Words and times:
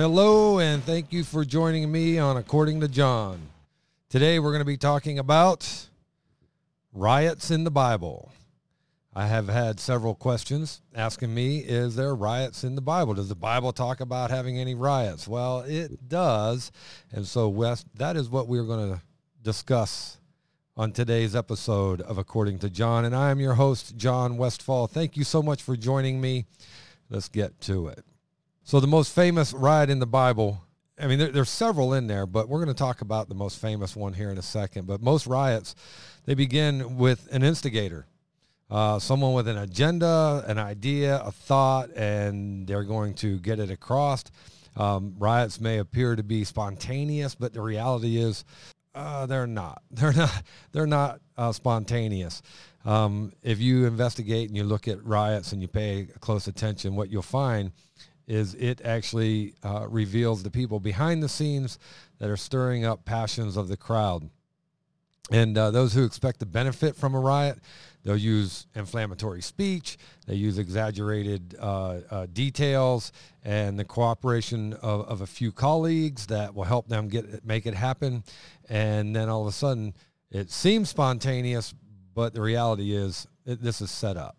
Hello, 0.00 0.58
and 0.58 0.82
thank 0.82 1.12
you 1.12 1.22
for 1.22 1.44
joining 1.44 1.92
me 1.92 2.18
on 2.18 2.38
According 2.38 2.80
to 2.80 2.88
John. 2.88 3.38
Today 4.08 4.38
we're 4.38 4.50
going 4.50 4.62
to 4.62 4.64
be 4.64 4.78
talking 4.78 5.18
about 5.18 5.88
riots 6.94 7.50
in 7.50 7.64
the 7.64 7.70
Bible. 7.70 8.32
I 9.14 9.26
have 9.26 9.48
had 9.48 9.78
several 9.78 10.14
questions 10.14 10.80
asking 10.94 11.34
me, 11.34 11.58
is 11.58 11.96
there 11.96 12.14
riots 12.14 12.64
in 12.64 12.76
the 12.76 12.80
Bible? 12.80 13.12
Does 13.12 13.28
the 13.28 13.34
Bible 13.34 13.74
talk 13.74 14.00
about 14.00 14.30
having 14.30 14.58
any 14.58 14.74
riots? 14.74 15.28
Well, 15.28 15.60
it 15.68 16.08
does. 16.08 16.72
And 17.12 17.26
so, 17.26 17.50
West, 17.50 17.86
that 17.96 18.16
is 18.16 18.30
what 18.30 18.48
we're 18.48 18.64
going 18.64 18.94
to 18.94 19.02
discuss 19.42 20.16
on 20.78 20.92
today's 20.92 21.36
episode 21.36 22.00
of 22.00 22.16
According 22.16 22.60
to 22.60 22.70
John. 22.70 23.04
And 23.04 23.14
I 23.14 23.30
am 23.30 23.38
your 23.38 23.52
host, 23.52 23.98
John 23.98 24.38
Westfall. 24.38 24.86
Thank 24.86 25.18
you 25.18 25.24
so 25.24 25.42
much 25.42 25.62
for 25.62 25.76
joining 25.76 26.22
me. 26.22 26.46
Let's 27.10 27.28
get 27.28 27.60
to 27.62 27.88
it. 27.88 28.02
So 28.62 28.78
the 28.78 28.86
most 28.86 29.14
famous 29.14 29.52
riot 29.52 29.90
in 29.90 29.98
the 29.98 30.06
Bible, 30.06 30.62
I 30.98 31.06
mean, 31.06 31.18
there, 31.18 31.28
there's 31.28 31.50
several 31.50 31.94
in 31.94 32.06
there, 32.06 32.26
but 32.26 32.48
we're 32.48 32.58
going 32.58 32.74
to 32.74 32.78
talk 32.78 33.00
about 33.00 33.28
the 33.28 33.34
most 33.34 33.58
famous 33.58 33.96
one 33.96 34.12
here 34.12 34.30
in 34.30 34.38
a 34.38 34.42
second. 34.42 34.86
But 34.86 35.02
most 35.02 35.26
riots, 35.26 35.74
they 36.26 36.34
begin 36.34 36.96
with 36.96 37.28
an 37.32 37.42
instigator, 37.42 38.06
uh, 38.70 38.98
someone 38.98 39.32
with 39.32 39.48
an 39.48 39.58
agenda, 39.58 40.44
an 40.46 40.58
idea, 40.58 41.20
a 41.24 41.32
thought, 41.32 41.90
and 41.96 42.66
they're 42.66 42.84
going 42.84 43.14
to 43.14 43.38
get 43.40 43.58
it 43.58 43.70
across. 43.70 44.24
Um, 44.76 45.14
riots 45.18 45.60
may 45.60 45.78
appear 45.78 46.14
to 46.14 46.22
be 46.22 46.44
spontaneous, 46.44 47.34
but 47.34 47.52
the 47.52 47.60
reality 47.60 48.18
is 48.18 48.44
uh, 48.94 49.26
they're 49.26 49.46
not. 49.46 49.82
They're 49.90 50.12
not. 50.12 50.42
They're 50.72 50.86
not 50.86 51.20
uh, 51.36 51.52
spontaneous. 51.52 52.42
Um, 52.84 53.32
if 53.42 53.60
you 53.60 53.86
investigate 53.86 54.48
and 54.48 54.56
you 54.56 54.64
look 54.64 54.88
at 54.88 55.04
riots 55.04 55.52
and 55.52 55.62
you 55.62 55.68
pay 55.68 56.08
close 56.20 56.48
attention, 56.48 56.96
what 56.96 57.10
you'll 57.10 57.22
find 57.22 57.72
is 58.30 58.54
it 58.54 58.80
actually 58.84 59.54
uh, 59.64 59.86
reveals 59.88 60.44
the 60.44 60.50
people 60.50 60.78
behind 60.78 61.20
the 61.20 61.28
scenes 61.28 61.80
that 62.20 62.30
are 62.30 62.36
stirring 62.36 62.84
up 62.84 63.04
passions 63.04 63.56
of 63.56 63.66
the 63.66 63.76
crowd. 63.76 64.30
And 65.32 65.58
uh, 65.58 65.72
those 65.72 65.94
who 65.94 66.04
expect 66.04 66.38
to 66.38 66.46
benefit 66.46 66.94
from 66.94 67.16
a 67.16 67.20
riot, 67.20 67.58
they'll 68.04 68.16
use 68.16 68.68
inflammatory 68.74 69.42
speech, 69.42 69.98
they 70.28 70.36
use 70.36 70.58
exaggerated 70.58 71.56
uh, 71.60 72.00
uh 72.10 72.26
details, 72.32 73.12
and 73.44 73.78
the 73.78 73.84
cooperation 73.84 74.74
of, 74.74 75.08
of 75.08 75.20
a 75.20 75.26
few 75.26 75.50
colleagues 75.50 76.26
that 76.26 76.54
will 76.54 76.64
help 76.64 76.88
them 76.88 77.08
get 77.08 77.44
make 77.44 77.66
it 77.66 77.74
happen. 77.74 78.22
And 78.68 79.14
then 79.14 79.28
all 79.28 79.42
of 79.42 79.48
a 79.48 79.52
sudden, 79.52 79.94
it 80.30 80.50
seems 80.52 80.88
spontaneous, 80.88 81.74
but 82.14 82.32
the 82.32 82.40
reality 82.40 82.94
is 82.94 83.26
it, 83.44 83.60
this 83.60 83.80
is 83.80 83.90
set 83.90 84.16
up. 84.16 84.36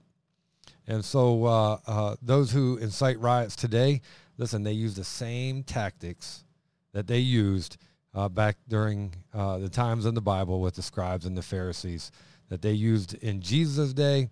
And 0.92 1.06
so 1.06 1.46
uh, 1.46 1.78
uh, 1.88 2.16
those 2.22 2.52
who 2.52 2.76
incite 2.76 3.18
riots 3.22 3.56
today, 3.56 4.02
listen, 4.38 4.64
they 4.64 4.74
use 4.74 4.94
the 4.94 5.06
same 5.06 5.64
tactics 5.64 6.44
that 6.92 7.08
they 7.08 7.20
used 7.20 7.78
uh, 8.14 8.28
back 8.28 8.58
during 8.68 9.16
uh, 9.34 9.60
the 9.60 9.70
times 9.70 10.06
in 10.06 10.16
the 10.16 10.22
Bible 10.22 10.60
with 10.60 10.76
the 10.76 10.82
scribes 10.82 11.26
and 11.26 11.38
the 11.38 11.42
Pharisees 11.42 12.12
that 12.50 12.62
they 12.62 12.74
used 12.74 13.14
in 13.14 13.40
Jesus' 13.40 13.94
day. 13.94 14.28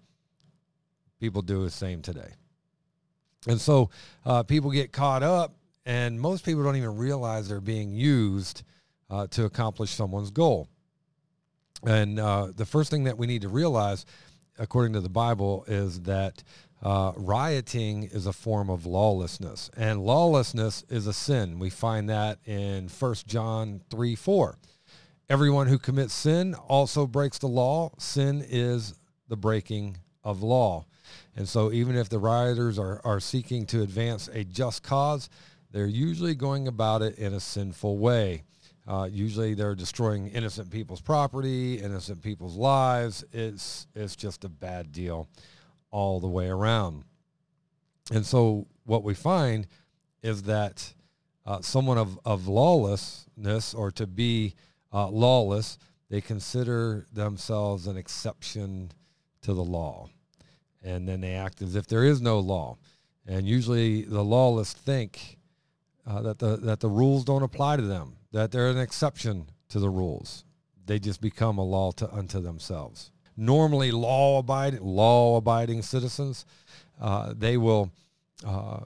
People 1.22 1.42
do 1.42 1.64
the 1.64 1.70
same 1.72 2.02
today. 2.02 2.34
And 3.48 3.62
so 3.62 3.90
uh, 4.26 4.44
people 4.44 4.70
get 4.70 4.92
caught 4.92 5.24
up, 5.24 5.56
and 5.86 6.20
most 6.20 6.44
people 6.44 6.62
don't 6.62 6.76
even 6.76 6.98
realize 6.98 7.48
they're 7.48 7.62
being 7.62 7.94
used 7.94 8.64
uh, 9.10 9.28
to 9.28 9.46
accomplish 9.46 9.92
someone's 9.92 10.30
goal. 10.30 10.68
And 11.86 12.18
the 12.18 12.68
first 12.68 12.92
thing 12.92 13.06
that 13.06 13.18
we 13.18 13.28
need 13.28 13.44
to 13.44 13.48
realize 13.48 14.06
according 14.60 14.94
to 14.94 15.02
the 15.02 15.10
Bible, 15.10 15.66
is 15.68 16.02
that 16.02 16.44
uh, 16.82 17.12
rioting 17.16 18.04
is 18.04 18.26
a 18.26 18.34
form 18.34 18.70
of 18.70 18.86
lawlessness, 18.86 19.70
and 19.76 20.02
lawlessness 20.02 20.84
is 20.90 21.08
a 21.08 21.14
sin. 21.14 21.60
We 21.60 21.70
find 21.70 22.10
that 22.10 22.40
in 22.46 22.88
1 22.88 23.16
John 23.28 23.82
3 23.90 24.16
4. 24.16 24.58
Everyone 25.30 25.68
who 25.68 25.78
commits 25.78 26.14
sin 26.14 26.56
also 26.56 27.06
breaks 27.06 27.38
the 27.38 27.48
law. 27.48 27.92
Sin 27.98 28.44
is 28.48 28.96
the 29.28 29.38
breaking 29.38 29.98
of 30.24 30.42
law. 30.42 30.86
And 31.36 31.48
so, 31.48 31.72
even 31.72 31.96
if 31.96 32.10
the 32.10 32.20
rioters 32.20 32.80
are, 32.80 33.02
are 33.04 33.20
seeking 33.20 33.66
to 33.68 33.82
advance 33.82 34.28
a 34.30 34.44
just 34.44 34.84
cause, 34.84 35.30
they're 35.72 35.86
usually 35.86 36.36
going 36.36 36.68
about 36.68 37.02
it 37.02 37.18
in 37.18 37.34
a 37.34 37.40
sinful 37.40 37.98
way. 37.98 38.44
Uh, 38.90 39.08
usually 39.12 39.54
they're 39.54 39.76
destroying 39.76 40.30
innocent 40.30 40.72
people's 40.72 41.00
property, 41.00 41.76
innocent 41.76 42.24
people's 42.24 42.58
lives. 42.58 43.24
It's, 43.32 43.86
it's 43.94 44.16
just 44.16 44.44
a 44.46 44.50
bad 44.50 44.92
deal 44.92 45.30
all 45.92 46.20
the 46.20 46.28
way 46.28 46.50
around. 46.50 47.04
And 48.12 48.26
so 48.26 48.66
what 48.86 49.04
we 49.04 49.14
find 49.14 49.68
is 50.24 50.44
that 50.44 50.92
uh, 51.46 51.62
someone 51.62 52.00
of, 52.00 52.20
of 52.26 52.48
lawlessness 52.48 53.76
or 53.76 53.92
to 53.92 54.08
be 54.08 54.56
uh, 54.92 55.08
lawless, 55.10 55.78
they 56.10 56.20
consider 56.20 57.06
themselves 57.14 57.86
an 57.86 57.96
exception 57.96 58.92
to 59.44 59.54
the 59.54 59.64
law. 59.64 60.10
And 60.84 61.08
then 61.08 61.22
they 61.22 61.34
act 61.34 61.62
as 61.62 61.76
if 61.76 61.86
there 61.86 62.04
is 62.04 62.22
no 62.22 62.40
law. 62.40 62.78
And 63.28 63.48
usually 63.48 64.02
the 64.02 64.24
lawless 64.24 64.74
think 64.74 65.38
uh, 66.10 66.22
that, 66.22 66.40
the, 66.40 66.58
that 66.58 66.80
the 66.80 66.90
rules 66.90 67.24
don't 67.24 67.44
apply 67.44 67.76
to 67.76 67.84
them 67.84 68.16
that 68.32 68.52
they're 68.52 68.70
an 68.70 68.78
exception 68.78 69.46
to 69.70 69.80
the 69.80 69.90
rules. 69.90 70.44
They 70.86 71.00
just 71.00 71.22
become 71.22 71.58
a 71.58 71.64
law 71.64 71.92
to, 71.94 72.12
unto 72.12 72.40
themselves. 72.40 73.12
Normally, 73.38 73.92
law-abiding, 73.92 74.82
law-abiding 74.82 75.82
citizens, 75.84 76.46
uh, 77.00 77.34
they 77.38 77.58
will 77.58 77.92
uh, 78.46 78.82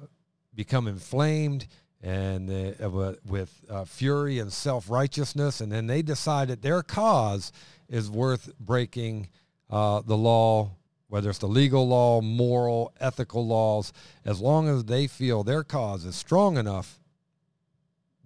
become 0.53 0.87
inflamed 0.87 1.67
and 2.01 2.49
uh, 2.49 3.13
with 3.25 3.63
uh, 3.69 3.85
fury 3.85 4.39
and 4.39 4.51
self-righteousness, 4.51 5.61
and 5.61 5.71
then 5.71 5.87
they 5.87 6.01
decide 6.01 6.49
that 6.49 6.61
their 6.61 6.83
cause 6.83 7.53
is 7.87 8.11
worth 8.11 8.51
breaking 8.59 9.29
uh, 9.69 10.01
the 10.05 10.17
law, 10.17 10.69
whether 11.07 11.29
it's 11.29 11.39
the 11.39 11.47
legal 11.47 11.87
law, 11.87 12.19
moral, 12.19 12.93
ethical 12.99 13.47
laws, 13.47 13.93
as 14.25 14.41
long 14.41 14.67
as 14.67 14.83
they 14.83 15.07
feel 15.07 15.43
their 15.43 15.63
cause 15.63 16.03
is 16.03 16.15
strong 16.15 16.57
enough 16.57 16.99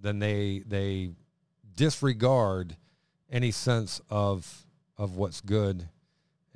then 0.02 0.20
they 0.20 0.64
they 0.68 1.12
disregard 1.76 2.76
any 3.32 3.52
sense 3.52 4.02
of 4.10 4.66
of 4.98 5.16
what's 5.16 5.42
good 5.42 5.88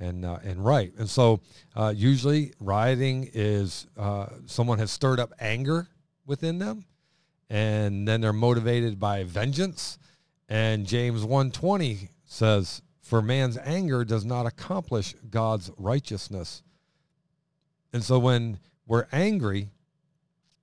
and 0.01 0.25
uh, 0.25 0.39
and 0.43 0.65
right. 0.65 0.91
And 0.97 1.09
so 1.09 1.41
uh, 1.75 1.93
usually 1.95 2.53
rioting 2.59 3.29
is 3.33 3.87
uh, 3.97 4.27
someone 4.45 4.79
has 4.79 4.91
stirred 4.91 5.19
up 5.19 5.33
anger 5.39 5.87
within 6.25 6.59
them, 6.59 6.85
and 7.49 8.07
then 8.07 8.19
they're 8.21 8.33
motivated 8.33 8.99
by 8.99 9.23
vengeance. 9.23 9.97
And 10.49 10.85
James 10.85 11.23
1:20 11.23 12.09
says, 12.25 12.81
"For 13.01 13.21
man's 13.21 13.57
anger 13.57 14.03
does 14.03 14.25
not 14.25 14.45
accomplish 14.45 15.15
God's 15.29 15.71
righteousness." 15.77 16.63
And 17.93 18.03
so 18.03 18.19
when 18.19 18.59
we're 18.87 19.07
angry, 19.11 19.69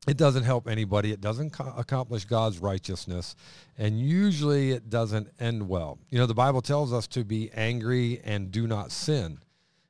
it 0.07 0.17
doesn't 0.17 0.45
help 0.45 0.69
anybody. 0.69 1.13
It 1.13 1.21
doesn't 1.21 1.51
co- 1.51 1.75
accomplish 1.77 2.25
God's 2.25 2.59
righteousness. 2.59 3.35
And 3.77 4.01
usually 4.01 4.71
it 4.71 4.89
doesn't 4.89 5.29
end 5.41 5.69
well. 5.69 5.99
You 6.11 6.19
know, 6.19 6.27
the 6.27 6.35
Bible 6.35 6.63
tells 6.63 6.93
us 6.93 7.07
to 7.09 7.25
be 7.25 7.51
angry 7.53 8.21
and 8.25 8.51
do 8.51 8.67
not 8.67 8.93
sin. 8.93 9.39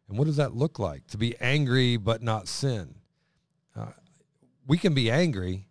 And 0.08 0.18
what 0.18 0.24
does 0.24 0.36
that 0.36 0.54
look 0.54 0.78
like? 0.78 1.06
To 1.08 1.18
be 1.18 1.36
angry 1.40 1.96
but 1.96 2.22
not 2.22 2.48
sin. 2.48 2.94
Uh, 3.76 3.92
we 4.66 4.78
can 4.78 4.94
be 4.94 5.10
angry, 5.10 5.66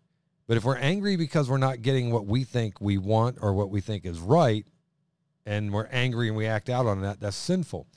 but 0.48 0.58
if 0.58 0.64
we're 0.64 0.78
angry 0.78 1.16
because 1.16 1.50
we're 1.50 1.58
not 1.58 1.82
getting 1.82 2.12
what 2.12 2.26
we 2.26 2.44
think 2.44 2.80
we 2.80 2.98
want 2.98 3.38
or 3.42 3.54
what 3.54 3.70
we 3.70 3.82
think 3.82 4.06
is 4.06 4.20
right, 4.20 4.66
and 5.46 5.72
we're 5.72 5.88
angry 5.88 6.28
and 6.28 6.38
we 6.38 6.46
act 6.46 6.70
out 6.70 6.86
on 6.86 7.02
that, 7.02 7.20
that's 7.20 7.38
sinful. 7.38 7.88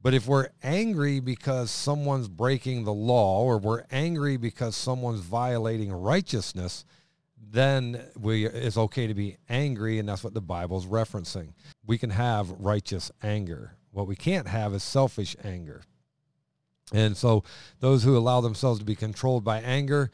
But 0.00 0.14
if 0.14 0.26
we're 0.26 0.48
angry 0.62 1.20
because 1.20 1.70
someone's 1.70 2.28
breaking 2.28 2.84
the 2.84 2.92
law 2.92 3.42
or 3.42 3.58
we're 3.58 3.84
angry 3.90 4.36
because 4.36 4.76
someone's 4.76 5.20
violating 5.20 5.92
righteousness, 5.92 6.84
then 7.50 8.04
we 8.18 8.46
it's 8.46 8.76
okay 8.76 9.06
to 9.06 9.14
be 9.14 9.38
angry 9.48 9.98
and 9.98 10.08
that's 10.08 10.22
what 10.22 10.34
the 10.34 10.40
Bible's 10.40 10.86
referencing. 10.86 11.52
We 11.84 11.98
can 11.98 12.10
have 12.10 12.50
righteous 12.50 13.10
anger. 13.22 13.76
What 13.90 14.06
we 14.06 14.16
can't 14.16 14.48
have 14.48 14.74
is 14.74 14.82
selfish 14.82 15.34
anger. 15.42 15.82
And 16.92 17.16
so 17.16 17.44
those 17.80 18.04
who 18.04 18.16
allow 18.16 18.40
themselves 18.40 18.78
to 18.78 18.84
be 18.84 18.94
controlled 18.94 19.44
by 19.44 19.60
anger, 19.60 20.10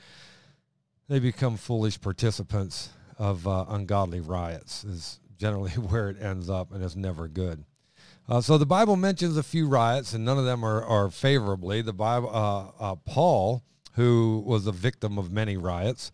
they 1.09 1.19
become 1.19 1.57
foolish 1.57 2.01
participants 2.01 2.91
of 3.19 3.47
uh, 3.47 3.67
ungodly 3.69 4.21
riots 4.21 4.85
is 4.85 5.21
generally 5.37 5.71
where 5.73 6.09
it 6.09 6.21
ends 6.21 6.49
up 6.49 6.73
and 6.73 6.83
it's 6.83 6.97
never 6.97 7.29
good. 7.29 7.65
Uh, 8.27 8.41
so 8.41 8.57
the 8.57 8.65
Bible 8.65 8.97
mentions 8.97 9.37
a 9.37 9.43
few 9.43 9.69
riots, 9.69 10.15
and 10.15 10.25
none 10.25 10.39
of 10.39 10.47
them 10.47 10.65
are, 10.65 10.83
are 10.83 11.11
favorably. 11.11 11.83
The 11.83 11.93
Bible, 11.93 12.31
uh, 12.33 12.71
uh, 12.83 12.95
Paul, 12.95 13.63
who 13.93 14.43
was 14.47 14.67
a 14.67 14.73
victim 14.73 15.19
of 15.19 15.31
many 15.31 15.59
riots 15.59 16.11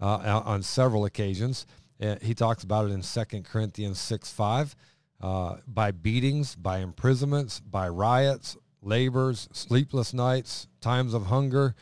uh, 0.00 0.42
on 0.44 0.62
several 0.62 1.04
occasions, 1.04 1.66
uh, 2.00 2.16
he 2.22 2.32
talks 2.32 2.64
about 2.64 2.86
it 2.86 2.92
in 2.92 3.02
2 3.02 3.42
Corinthians 3.42 3.98
6, 4.00 4.32
5, 4.32 4.76
uh, 5.20 5.56
by 5.66 5.90
beatings, 5.90 6.56
by 6.56 6.78
imprisonments, 6.78 7.60
by 7.60 7.86
riots, 7.88 8.56
labors, 8.80 9.46
sleepless 9.52 10.14
nights, 10.14 10.66
times 10.80 11.12
of 11.12 11.26
hunger. 11.26 11.74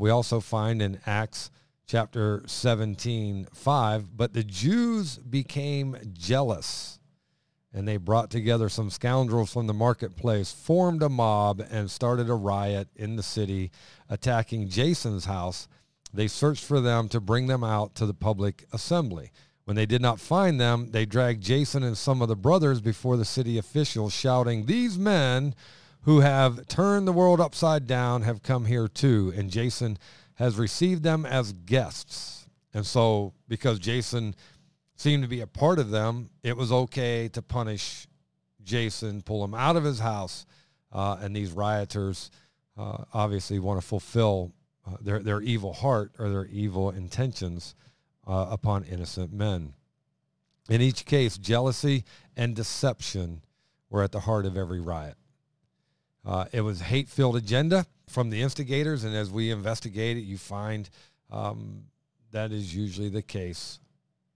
we 0.00 0.10
also 0.10 0.40
find 0.40 0.82
in 0.82 0.98
Acts 1.06 1.52
chapter 1.86 2.42
17, 2.46 3.46
5. 3.54 4.16
But 4.16 4.32
the 4.32 4.42
Jews 4.42 5.18
became 5.18 5.96
jealous 6.12 6.98
and 7.72 7.88
they 7.88 7.96
brought 7.96 8.30
together 8.30 8.68
some 8.68 8.90
scoundrels 8.90 9.52
from 9.52 9.66
the 9.66 9.74
marketplace, 9.74 10.52
formed 10.52 11.02
a 11.02 11.08
mob, 11.08 11.64
and 11.70 11.90
started 11.90 12.28
a 12.28 12.34
riot 12.34 12.88
in 12.96 13.16
the 13.16 13.22
city, 13.22 13.70
attacking 14.08 14.68
Jason's 14.68 15.24
house. 15.24 15.68
They 16.12 16.28
searched 16.28 16.64
for 16.64 16.80
them 16.80 17.08
to 17.08 17.20
bring 17.20 17.46
them 17.46 17.64
out 17.64 17.94
to 17.96 18.06
the 18.06 18.14
public 18.14 18.66
assembly. 18.72 19.30
When 19.64 19.76
they 19.76 19.86
did 19.86 20.02
not 20.02 20.20
find 20.20 20.60
them, 20.60 20.90
they 20.90 21.06
dragged 21.06 21.42
Jason 21.42 21.82
and 21.82 21.96
some 21.96 22.20
of 22.20 22.28
the 22.28 22.36
brothers 22.36 22.80
before 22.80 23.16
the 23.16 23.24
city 23.24 23.58
officials, 23.58 24.12
shouting, 24.12 24.66
These 24.66 24.98
men 24.98 25.54
who 26.02 26.20
have 26.20 26.66
turned 26.66 27.06
the 27.06 27.12
world 27.12 27.40
upside 27.40 27.86
down 27.86 28.22
have 28.22 28.42
come 28.42 28.66
here 28.66 28.88
too. 28.88 29.32
And 29.36 29.50
Jason 29.50 29.98
has 30.34 30.56
received 30.56 31.02
them 31.02 31.24
as 31.24 31.52
guests. 31.52 32.48
And 32.74 32.84
so, 32.84 33.34
because 33.48 33.78
Jason 33.78 34.34
seemed 35.02 35.24
to 35.24 35.28
be 35.28 35.40
a 35.40 35.46
part 35.48 35.80
of 35.80 35.90
them, 35.90 36.30
it 36.44 36.56
was 36.56 36.70
okay 36.70 37.28
to 37.28 37.42
punish 37.42 38.06
Jason, 38.62 39.20
pull 39.20 39.42
him 39.42 39.52
out 39.52 39.74
of 39.74 39.82
his 39.82 39.98
house. 39.98 40.46
Uh, 40.92 41.16
and 41.20 41.34
these 41.34 41.50
rioters 41.50 42.30
uh, 42.78 42.98
obviously 43.12 43.58
want 43.58 43.80
to 43.80 43.86
fulfill 43.86 44.52
uh, 44.86 44.96
their, 45.00 45.18
their 45.18 45.40
evil 45.40 45.72
heart 45.72 46.12
or 46.20 46.28
their 46.28 46.44
evil 46.46 46.90
intentions 46.90 47.74
uh, 48.28 48.46
upon 48.50 48.84
innocent 48.84 49.32
men. 49.32 49.74
In 50.70 50.80
each 50.80 51.04
case, 51.04 51.36
jealousy 51.36 52.04
and 52.36 52.54
deception 52.54 53.42
were 53.90 54.04
at 54.04 54.12
the 54.12 54.20
heart 54.20 54.46
of 54.46 54.56
every 54.56 54.80
riot. 54.80 55.16
Uh, 56.24 56.44
it 56.52 56.60
was 56.60 56.80
hate-filled 56.80 57.34
agenda 57.34 57.86
from 58.08 58.30
the 58.30 58.40
instigators, 58.40 59.02
and 59.02 59.16
as 59.16 59.32
we 59.32 59.50
investigate 59.50 60.16
it, 60.16 60.20
you 60.20 60.38
find 60.38 60.88
um, 61.28 61.86
that 62.30 62.52
is 62.52 62.72
usually 62.72 63.08
the 63.08 63.22
case 63.22 63.80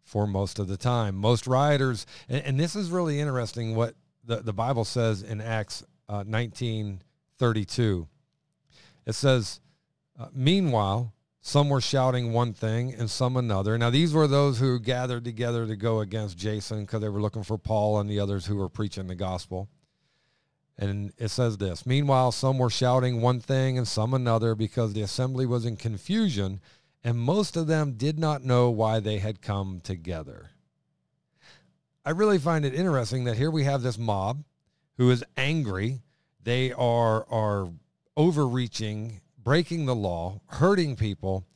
for 0.07 0.27
most 0.27 0.59
of 0.59 0.69
the 0.69 0.77
time. 0.77 1.17
Most 1.17 1.47
rioters, 1.47 2.07
and, 2.29 2.43
and 2.45 2.61
this 2.61 2.75
is 2.75 2.91
really 2.91 3.21
interesting 3.21 3.75
what 3.75 3.95
the, 4.25 4.37
the 4.37 4.53
Bible 4.53 4.85
says 4.85 5.23
in 5.23 5.41
Acts 5.41 5.83
uh, 6.09 6.25
1932. 6.25 8.09
It 9.05 9.13
says, 9.15 9.61
uh, 10.19 10.29
Meanwhile, 10.33 11.13
some 11.41 11.69
were 11.69 11.81
shouting 11.81 12.33
one 12.33 12.55
thing 12.55 12.95
and 12.95 13.11
some 13.11 13.37
another. 13.37 13.77
Now, 13.77 13.91
these 13.91 14.15
were 14.15 14.27
those 14.27 14.59
who 14.59 14.81
gathered 14.81 15.25
together 15.25 15.67
to 15.67 15.77
go 15.77 16.01
against 16.01 16.39
Jason 16.39 16.83
because 16.83 17.01
they 17.01 17.09
were 17.09 17.21
looking 17.21 17.45
for 17.45 17.59
Paul 17.59 17.99
and 17.99 18.09
the 18.09 18.21
others 18.21 18.47
who 18.47 18.57
were 18.57 18.69
preaching 18.69 19.09
the 19.09 19.15
gospel. 19.15 19.69
And 20.79 21.13
it 21.19 21.29
says 21.29 21.59
this 21.59 21.85
Meanwhile, 21.85 22.33
some 22.33 22.59
were 22.59 22.71
shouting 22.71 23.23
one 23.23 23.41
thing 23.41 23.77
and 23.77 23.89
some 23.89 24.15
another 24.15 24.55
because 24.55 24.93
the 24.93 25.03
assembly 25.03 25.47
was 25.47 25.65
in 25.65 25.77
confusion 25.77 26.61
and 27.07 27.17
most 27.17 27.57
of 27.57 27.69
them 27.69 27.93
did 27.93 28.19
not 28.19 28.43
know 28.43 28.69
why 28.69 28.99
they 28.99 29.19
had 29.19 29.41
come 29.41 29.79
together. 29.79 30.51
I 32.05 32.11
really 32.11 32.39
find 32.39 32.65
it 32.65 32.75
interesting 32.75 33.23
that 33.25 33.37
here 33.37 33.51
we 33.51 33.63
have 33.63 33.83
this 33.83 33.97
mob 33.97 34.43
who 34.97 35.09
is 35.13 35.23
angry. 35.37 36.01
They 36.43 36.73
are, 36.73 37.25
are 37.31 37.69
overreaching, 38.17 39.21
breaking 39.39 39.87
the 39.87 39.95
law, 39.95 40.41
hurting 40.47 40.97
people. 40.97 41.47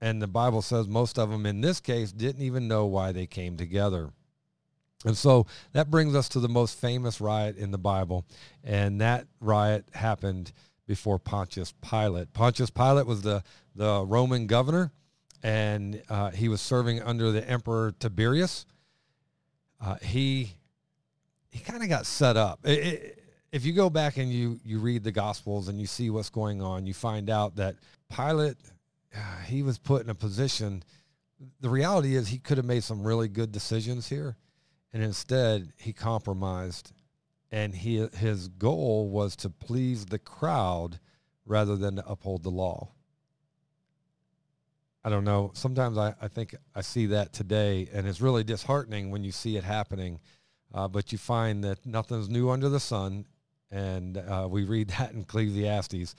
And 0.00 0.20
the 0.20 0.26
Bible 0.26 0.62
says 0.62 0.88
most 0.88 1.16
of 1.16 1.30
them 1.30 1.46
in 1.46 1.60
this 1.60 1.78
case 1.78 2.10
didn't 2.10 2.42
even 2.42 2.66
know 2.66 2.86
why 2.86 3.12
they 3.12 3.28
came 3.28 3.56
together. 3.56 4.10
And 5.04 5.16
so 5.16 5.46
that 5.74 5.92
brings 5.92 6.16
us 6.16 6.28
to 6.30 6.40
the 6.40 6.48
most 6.48 6.76
famous 6.76 7.20
riot 7.20 7.56
in 7.56 7.70
the 7.70 7.78
Bible. 7.78 8.26
And 8.64 9.00
that 9.00 9.28
riot 9.38 9.84
happened 9.92 10.50
before 10.86 11.18
Pontius 11.18 11.72
Pilate. 11.80 12.32
Pontius 12.32 12.70
Pilate 12.70 13.06
was 13.06 13.22
the, 13.22 13.42
the 13.74 14.04
Roman 14.04 14.46
governor, 14.46 14.92
and 15.42 16.02
uh, 16.08 16.30
he 16.30 16.48
was 16.48 16.60
serving 16.60 17.02
under 17.02 17.32
the 17.32 17.48
Emperor 17.48 17.92
Tiberius. 17.98 18.66
Uh, 19.80 19.96
he 20.02 20.54
he 21.50 21.60
kind 21.60 21.84
of 21.84 21.88
got 21.88 22.04
set 22.04 22.36
up. 22.36 22.58
It, 22.64 22.78
it, 22.78 23.24
if 23.52 23.64
you 23.64 23.72
go 23.72 23.88
back 23.88 24.16
and 24.16 24.32
you, 24.32 24.58
you 24.64 24.80
read 24.80 25.04
the 25.04 25.12
Gospels 25.12 25.68
and 25.68 25.80
you 25.80 25.86
see 25.86 26.10
what's 26.10 26.28
going 26.28 26.60
on, 26.60 26.84
you 26.84 26.92
find 26.92 27.30
out 27.30 27.54
that 27.54 27.76
Pilate, 28.12 28.56
uh, 29.16 29.42
he 29.46 29.62
was 29.62 29.78
put 29.78 30.02
in 30.02 30.10
a 30.10 30.14
position. 30.14 30.82
The 31.60 31.68
reality 31.68 32.16
is 32.16 32.26
he 32.26 32.38
could 32.38 32.56
have 32.56 32.66
made 32.66 32.82
some 32.82 33.06
really 33.06 33.28
good 33.28 33.52
decisions 33.52 34.08
here, 34.08 34.36
and 34.92 35.04
instead 35.04 35.72
he 35.76 35.92
compromised 35.92 36.90
and 37.54 37.72
he 37.72 38.04
his 38.16 38.48
goal 38.48 39.08
was 39.08 39.36
to 39.36 39.48
please 39.48 40.06
the 40.06 40.18
crowd 40.18 40.98
rather 41.46 41.76
than 41.76 41.94
to 41.94 42.04
uphold 42.04 42.42
the 42.42 42.50
law. 42.50 42.88
I 45.04 45.08
don't 45.08 45.22
know. 45.22 45.52
Sometimes 45.54 45.96
I, 45.96 46.16
I 46.20 46.26
think 46.26 46.56
I 46.74 46.80
see 46.80 47.06
that 47.06 47.32
today, 47.32 47.88
and 47.92 48.08
it's 48.08 48.20
really 48.20 48.42
disheartening 48.42 49.12
when 49.12 49.22
you 49.22 49.30
see 49.30 49.56
it 49.56 49.62
happening. 49.62 50.18
Uh, 50.74 50.88
but 50.88 51.12
you 51.12 51.18
find 51.18 51.62
that 51.62 51.86
nothing's 51.86 52.28
new 52.28 52.50
under 52.50 52.68
the 52.68 52.80
sun, 52.80 53.24
and 53.70 54.18
uh, 54.18 54.48
we 54.50 54.64
read 54.64 54.88
that 54.98 55.12
in 55.12 55.20
Ecclesiastes. 55.20 56.16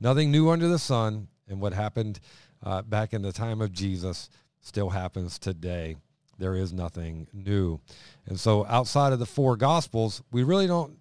Nothing 0.00 0.30
new 0.30 0.48
under 0.48 0.68
the 0.68 0.78
sun, 0.78 1.28
and 1.48 1.60
what 1.60 1.74
happened 1.74 2.18
uh, 2.62 2.80
back 2.80 3.12
in 3.12 3.20
the 3.20 3.32
time 3.32 3.60
of 3.60 3.72
Jesus 3.72 4.30
still 4.62 4.88
happens 4.88 5.38
today 5.38 5.96
there 6.38 6.54
is 6.54 6.72
nothing 6.72 7.26
new. 7.32 7.80
And 8.26 8.38
so 8.38 8.64
outside 8.66 9.12
of 9.12 9.18
the 9.18 9.26
four 9.26 9.56
gospels, 9.56 10.22
we 10.30 10.42
really 10.42 10.66
don't 10.66 10.98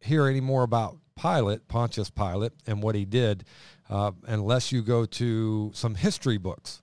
hear 0.00 0.26
any 0.26 0.40
more 0.40 0.62
about 0.62 0.96
Pilate, 1.20 1.68
Pontius 1.68 2.10
Pilate, 2.10 2.52
and 2.66 2.82
what 2.82 2.94
he 2.94 3.04
did, 3.04 3.44
uh, 3.90 4.12
unless 4.26 4.72
you 4.72 4.82
go 4.82 5.04
to 5.04 5.70
some 5.74 5.94
history 5.94 6.38
books. 6.38 6.82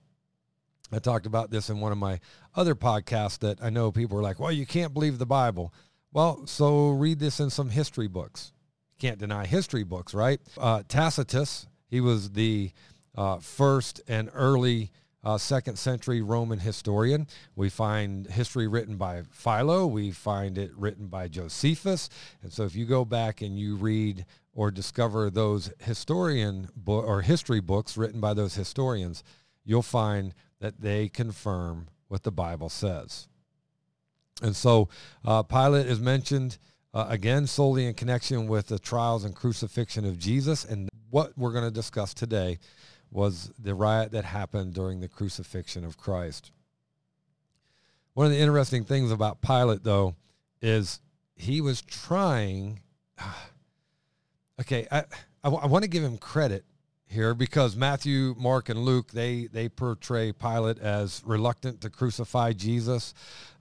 I 0.92 0.98
talked 0.98 1.26
about 1.26 1.50
this 1.50 1.68
in 1.68 1.80
one 1.80 1.92
of 1.92 1.98
my 1.98 2.20
other 2.54 2.74
podcasts 2.74 3.38
that 3.40 3.62
I 3.62 3.70
know 3.70 3.90
people 3.90 4.18
are 4.18 4.22
like, 4.22 4.38
well, 4.38 4.52
you 4.52 4.66
can't 4.66 4.94
believe 4.94 5.18
the 5.18 5.26
Bible. 5.26 5.72
Well, 6.12 6.46
so 6.46 6.90
read 6.90 7.18
this 7.18 7.40
in 7.40 7.50
some 7.50 7.70
history 7.70 8.08
books. 8.08 8.52
Can't 8.98 9.18
deny 9.18 9.46
history 9.46 9.82
books, 9.82 10.14
right? 10.14 10.40
Uh, 10.56 10.82
Tacitus, 10.86 11.66
he 11.88 12.00
was 12.00 12.30
the 12.30 12.70
uh, 13.16 13.38
first 13.38 14.00
and 14.06 14.30
early 14.32 14.90
uh, 15.26 15.36
second 15.36 15.76
century 15.76 16.22
Roman 16.22 16.60
historian. 16.60 17.26
We 17.56 17.68
find 17.68 18.28
history 18.28 18.68
written 18.68 18.96
by 18.96 19.24
Philo. 19.32 19.84
We 19.84 20.12
find 20.12 20.56
it 20.56 20.70
written 20.76 21.08
by 21.08 21.26
Josephus. 21.26 22.08
And 22.44 22.52
so 22.52 22.62
if 22.62 22.76
you 22.76 22.86
go 22.86 23.04
back 23.04 23.42
and 23.42 23.58
you 23.58 23.74
read 23.74 24.24
or 24.54 24.70
discover 24.70 25.28
those 25.28 25.72
historian 25.80 26.68
bo- 26.76 27.00
or 27.00 27.22
history 27.22 27.58
books 27.58 27.96
written 27.96 28.20
by 28.20 28.34
those 28.34 28.54
historians, 28.54 29.24
you'll 29.64 29.82
find 29.82 30.32
that 30.60 30.80
they 30.80 31.08
confirm 31.08 31.88
what 32.06 32.22
the 32.22 32.30
Bible 32.30 32.68
says. 32.68 33.26
And 34.42 34.54
so 34.54 34.88
uh, 35.24 35.42
Pilate 35.42 35.86
is 35.86 35.98
mentioned 35.98 36.56
uh, 36.94 37.06
again 37.08 37.48
solely 37.48 37.86
in 37.86 37.94
connection 37.94 38.46
with 38.46 38.68
the 38.68 38.78
trials 38.78 39.24
and 39.24 39.34
crucifixion 39.34 40.04
of 40.04 40.20
Jesus. 40.20 40.64
And 40.64 40.88
what 41.10 41.36
we're 41.36 41.52
going 41.52 41.64
to 41.64 41.70
discuss 41.72 42.14
today 42.14 42.60
was 43.10 43.52
the 43.58 43.74
riot 43.74 44.12
that 44.12 44.24
happened 44.24 44.74
during 44.74 45.00
the 45.00 45.08
crucifixion 45.08 45.84
of 45.84 45.96
Christ. 45.96 46.50
One 48.14 48.26
of 48.26 48.32
the 48.32 48.38
interesting 48.38 48.84
things 48.84 49.12
about 49.12 49.42
Pilate, 49.42 49.84
though, 49.84 50.16
is 50.62 51.00
he 51.34 51.60
was 51.60 51.82
trying. 51.82 52.80
Okay, 54.58 54.88
I, 54.90 55.00
I, 55.44 55.50
I 55.50 55.66
want 55.66 55.84
to 55.84 55.90
give 55.90 56.02
him 56.02 56.16
credit 56.16 56.64
here 57.08 57.34
because 57.34 57.76
Matthew, 57.76 58.34
Mark, 58.38 58.70
and 58.70 58.80
Luke 58.80 59.10
they 59.12 59.48
they 59.52 59.68
portray 59.68 60.32
Pilate 60.32 60.78
as 60.78 61.22
reluctant 61.26 61.82
to 61.82 61.90
crucify 61.90 62.52
Jesus. 62.52 63.12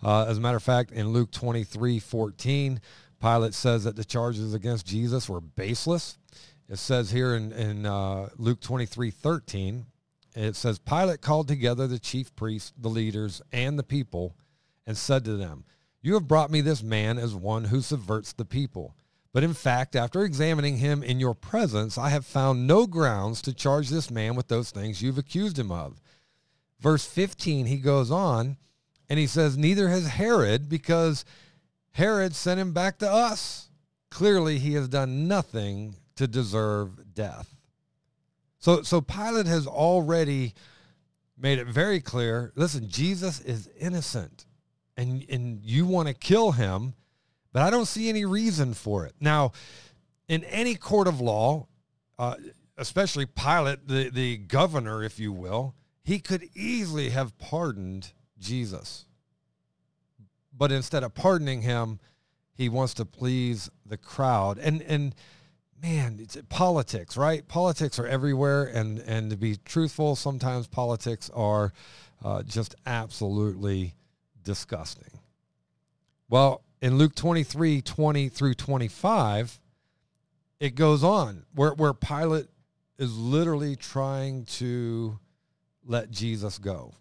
Uh, 0.01 0.25
as 0.25 0.37
a 0.37 0.41
matter 0.41 0.55
of 0.55 0.63
fact, 0.63 0.91
in 0.91 1.09
Luke 1.09 1.31
twenty 1.31 1.65
three 1.65 1.99
fourteen, 1.99 2.79
Pilate 3.21 3.53
says 3.53 3.83
that 3.83 3.95
the 3.95 4.05
charges 4.05 4.53
against 4.53 4.85
Jesus 4.85 5.29
were 5.29 5.41
baseless. 5.41 6.17
It 6.67 6.77
says 6.77 7.11
here 7.11 7.35
in, 7.35 7.51
in 7.51 7.85
uh, 7.85 8.29
Luke 8.37 8.59
23, 8.59 9.11
13, 9.11 9.85
it 10.35 10.55
says, 10.55 10.79
Pilate 10.79 11.21
called 11.21 11.47
together 11.47 11.87
the 11.87 11.99
chief 11.99 12.35
priests, 12.35 12.73
the 12.77 12.89
leaders, 12.89 13.41
and 13.51 13.77
the 13.77 13.83
people, 13.83 14.35
and 14.85 14.97
said 14.97 15.23
to 15.25 15.37
them, 15.37 15.63
You 16.01 16.15
have 16.15 16.27
brought 16.27 16.51
me 16.51 16.61
this 16.61 16.83
man 16.83 17.17
as 17.17 17.35
one 17.35 17.65
who 17.65 17.81
subverts 17.81 18.33
the 18.33 18.45
people. 18.45 18.95
But 19.31 19.43
in 19.43 19.53
fact, 19.53 19.95
after 19.95 20.23
examining 20.23 20.77
him 20.77 21.03
in 21.03 21.19
your 21.19 21.33
presence, 21.33 21.97
I 21.97 22.09
have 22.09 22.25
found 22.25 22.67
no 22.67 22.87
grounds 22.87 23.41
to 23.43 23.53
charge 23.53 23.89
this 23.89 24.09
man 24.09 24.35
with 24.35 24.47
those 24.47 24.71
things 24.71 25.01
you've 25.01 25.17
accused 25.17 25.59
him 25.59 25.71
of. 25.71 26.01
Verse 26.79 27.05
15, 27.05 27.65
he 27.65 27.77
goes 27.77 28.11
on 28.11 28.57
and 29.09 29.19
he 29.19 29.27
says, 29.27 29.57
Neither 29.57 29.89
has 29.89 30.07
Herod, 30.07 30.67
because 30.69 31.25
Herod 31.91 32.35
sent 32.35 32.59
him 32.59 32.73
back 32.73 32.97
to 32.99 33.11
us. 33.11 33.69
Clearly, 34.09 34.57
he 34.57 34.73
has 34.73 34.87
done 34.87 35.27
nothing 35.27 35.95
to 36.15 36.27
deserve 36.27 37.13
death. 37.13 37.55
So, 38.59 38.81
so 38.81 39.01
Pilate 39.01 39.45
has 39.45 39.67
already 39.67 40.53
made 41.37 41.59
it 41.59 41.67
very 41.67 41.99
clear. 41.99 42.51
Listen, 42.55 42.89
Jesus 42.89 43.39
is 43.41 43.69
innocent, 43.79 44.45
and 44.97 45.25
and 45.29 45.63
you 45.63 45.85
want 45.85 46.07
to 46.07 46.13
kill 46.13 46.53
him, 46.53 46.95
but 47.51 47.61
I 47.61 47.69
don't 47.69 47.85
see 47.85 48.09
any 48.09 48.25
reason 48.25 48.73
for 48.73 49.05
it. 49.05 49.13
Now, 49.19 49.51
in 50.27 50.43
any 50.45 50.75
court 50.75 51.07
of 51.07 51.21
law, 51.21 51.67
uh, 52.17 52.35
especially 52.77 53.25
Pilate, 53.25 53.87
the 53.87 54.09
the 54.09 54.37
governor, 54.37 55.03
if 55.03 55.19
you 55.19 55.31
will, 55.31 55.75
He 56.03 56.19
could 56.19 56.49
easily 56.55 57.09
have 57.09 57.37
pardoned 57.37 58.13
Jesus. 58.39 59.05
But 60.57 60.71
instead 60.71 61.03
of 61.03 61.13
pardoning 61.13 61.63
him, 61.63 61.99
he 62.53 62.69
wants 62.69 62.93
to 62.95 63.05
please 63.05 63.69
the 63.85 63.97
crowd. 63.97 64.57
And 64.57 64.81
and 64.83 65.13
man, 65.81 66.17
it's 66.21 66.37
politics, 66.49 67.17
right? 67.17 67.47
Politics 67.47 67.99
are 67.99 68.07
everywhere 68.07 68.65
and 68.65 68.99
and 68.99 69.29
to 69.31 69.37
be 69.37 69.57
truthful, 69.65 70.15
sometimes 70.15 70.67
politics 70.67 71.29
are 71.33 71.73
uh, 72.23 72.43
just 72.43 72.75
absolutely 72.85 73.93
disgusting. 74.43 75.19
Well, 76.29 76.63
in 76.81 76.97
Luke 76.97 77.15
23, 77.15 77.81
20 77.81 78.29
through 78.29 78.53
25, 78.55 79.59
it 80.59 80.75
goes 80.75 81.03
on 81.03 81.45
where, 81.53 81.73
where 81.73 81.93
Pilate 81.93 82.47
is 82.97 83.17
literally 83.17 83.75
trying 83.75 84.45
to 84.45 85.19
let 85.85 86.11
Jesus 86.11 86.57
go. 86.57 86.93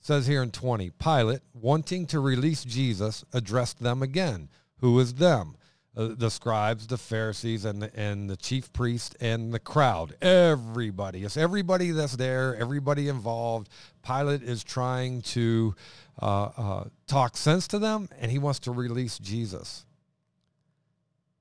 It 0.00 0.06
says 0.06 0.26
here 0.26 0.42
in 0.42 0.50
20, 0.50 0.90
Pilate, 0.90 1.40
wanting 1.52 2.06
to 2.06 2.20
release 2.20 2.64
Jesus, 2.64 3.24
addressed 3.32 3.80
them 3.80 4.02
again. 4.02 4.48
Who 4.78 4.98
is 4.98 5.14
them? 5.14 5.56
Uh, 5.96 6.10
the 6.16 6.30
scribes, 6.30 6.86
the 6.86 6.96
Pharisees, 6.96 7.64
and 7.64 7.82
the, 7.82 7.90
and 7.98 8.30
the 8.30 8.36
chief 8.36 8.72
priest, 8.72 9.16
and 9.20 9.52
the 9.52 9.58
crowd. 9.58 10.14
Everybody. 10.22 11.24
It's 11.24 11.36
everybody 11.36 11.90
that's 11.90 12.16
there, 12.16 12.54
everybody 12.56 13.08
involved. 13.08 13.68
Pilate 14.06 14.42
is 14.42 14.62
trying 14.62 15.22
to 15.22 15.74
uh, 16.22 16.50
uh, 16.56 16.84
talk 17.08 17.36
sense 17.36 17.66
to 17.68 17.80
them, 17.80 18.08
and 18.20 18.30
he 18.30 18.38
wants 18.38 18.60
to 18.60 18.70
release 18.70 19.18
Jesus. 19.18 19.84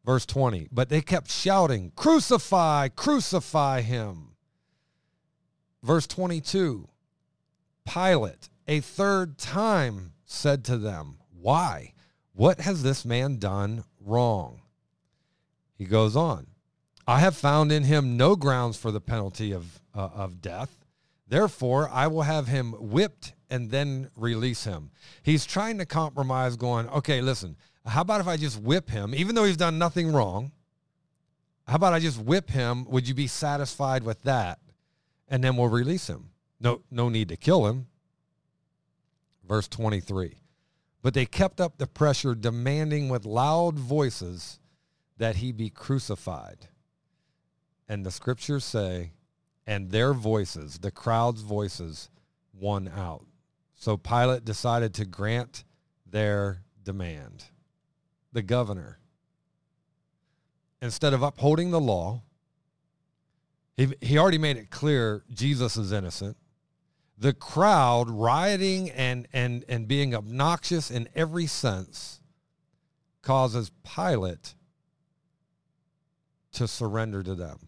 Verse 0.03 0.25
20, 0.25 0.69
but 0.71 0.89
they 0.89 1.01
kept 1.01 1.29
shouting, 1.29 1.91
Crucify, 1.95 2.87
crucify 2.87 3.81
him. 3.81 4.29
Verse 5.83 6.07
22, 6.07 6.87
Pilate 7.85 8.49
a 8.67 8.79
third 8.81 9.37
time 9.37 10.13
said 10.25 10.63
to 10.65 10.77
them, 10.77 11.17
Why? 11.39 11.93
What 12.33 12.61
has 12.61 12.83
this 12.83 13.03
man 13.03 13.37
done 13.37 13.83
wrong? 13.99 14.61
He 15.75 15.85
goes 15.85 16.15
on, 16.15 16.47
I 17.07 17.19
have 17.19 17.35
found 17.35 17.71
in 17.71 17.83
him 17.83 18.17
no 18.17 18.35
grounds 18.35 18.77
for 18.77 18.91
the 18.91 19.01
penalty 19.01 19.51
of, 19.51 19.79
uh, 19.95 20.09
of 20.13 20.41
death. 20.41 20.75
Therefore, 21.27 21.89
I 21.91 22.07
will 22.07 22.23
have 22.23 22.47
him 22.47 22.73
whipped 22.73 23.33
and 23.49 23.71
then 23.71 24.09
release 24.15 24.63
him. 24.63 24.91
He's 25.23 25.45
trying 25.45 25.77
to 25.77 25.85
compromise, 25.85 26.55
going, 26.55 26.87
okay, 26.89 27.21
listen, 27.21 27.55
how 27.85 28.01
about 28.01 28.21
if 28.21 28.27
I 28.27 28.37
just 28.37 28.61
whip 28.61 28.89
him, 28.89 29.15
even 29.15 29.35
though 29.35 29.43
he's 29.43 29.57
done 29.57 29.77
nothing 29.77 30.11
wrong? 30.11 30.51
How 31.67 31.75
about 31.75 31.93
I 31.93 31.99
just 31.99 32.19
whip 32.19 32.49
him? 32.49 32.85
Would 32.85 33.07
you 33.07 33.13
be 33.13 33.27
satisfied 33.27 34.03
with 34.03 34.21
that? 34.23 34.59
And 35.27 35.43
then 35.43 35.55
we'll 35.55 35.69
release 35.69 36.07
him. 36.07 36.31
No, 36.59 36.81
no 36.91 37.09
need 37.09 37.29
to 37.29 37.37
kill 37.37 37.67
him. 37.67 37.87
Verse 39.47 39.67
23. 39.67 40.35
But 41.01 41.13
they 41.13 41.25
kept 41.25 41.61
up 41.61 41.77
the 41.77 41.87
pressure, 41.87 42.35
demanding 42.35 43.09
with 43.09 43.25
loud 43.25 43.79
voices 43.79 44.59
that 45.17 45.37
he 45.37 45.51
be 45.51 45.69
crucified. 45.69 46.67
And 47.87 48.05
the 48.05 48.11
scriptures 48.11 48.65
say, 48.65 49.13
and 49.65 49.91
their 49.91 50.13
voices, 50.13 50.79
the 50.79 50.91
crowd's 50.91 51.41
voices, 51.41 52.09
won 52.53 52.87
out. 52.87 53.25
So 53.75 53.97
Pilate 53.97 54.43
decided 54.43 54.93
to 54.95 55.05
grant 55.05 55.63
their 56.05 56.63
demand. 56.83 57.45
The 58.33 58.41
governor, 58.41 58.99
instead 60.81 61.13
of 61.13 61.23
upholding 61.23 61.71
the 61.71 61.79
law, 61.79 62.23
he, 63.77 63.93
he 64.01 64.17
already 64.17 64.37
made 64.37 64.57
it 64.57 64.69
clear 64.69 65.23
Jesus 65.33 65.77
is 65.77 65.91
innocent 65.91 66.35
the 67.19 67.33
crowd 67.33 68.09
rioting 68.09 68.89
and, 68.91 69.27
and, 69.33 69.65
and 69.67 69.87
being 69.87 70.15
obnoxious 70.15 70.89
in 70.89 71.09
every 71.13 71.45
sense 71.45 72.21
causes 73.21 73.71
Pilate 73.83 74.55
to 76.53 76.67
surrender 76.67 77.21
to 77.21 77.35
them. 77.35 77.59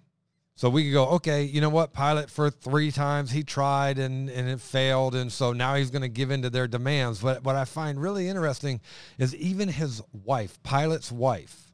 So 0.56 0.70
we 0.70 0.86
could 0.86 0.94
go, 0.94 1.08
okay, 1.10 1.44
you 1.44 1.60
know 1.60 1.70
what? 1.70 1.92
Pilate 1.92 2.30
for 2.30 2.50
three 2.50 2.92
times 2.92 3.32
he 3.32 3.44
tried 3.44 3.98
and, 3.98 4.30
and 4.30 4.48
it 4.48 4.62
failed. 4.62 5.16
And 5.16 5.32
so 5.32 5.54
now 5.54 5.76
he's 5.76 5.90
going 5.90 6.04
to 6.04 6.08
give 6.08 6.32
in 6.32 6.44
to 6.44 6.50
their 6.50 6.68
demands. 6.68 7.20
But 7.20 7.44
what 7.44 7.56
I 7.56 7.66
find 7.66 8.00
really 8.00 8.30
interesting 8.30 8.80
is 9.18 9.36
even 9.36 9.68
his 9.70 10.02
wife, 10.14 10.62
Pilate's 10.64 11.12
wife, 11.12 11.72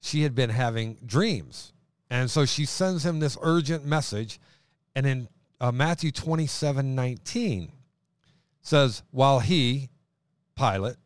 she 0.00 0.22
had 0.22 0.34
been 0.34 0.50
having 0.50 0.98
dreams. 1.04 1.72
And 2.10 2.30
so 2.30 2.46
she 2.46 2.64
sends 2.64 3.04
him 3.04 3.20
this 3.20 3.36
urgent 3.42 3.84
message. 3.84 4.40
And 4.96 5.06
in 5.06 5.28
uh, 5.62 5.70
Matthew 5.70 6.10
27 6.10 6.94
19 6.96 7.70
says, 8.60 9.04
While 9.12 9.38
he, 9.38 9.90
Pilate, 10.56 10.96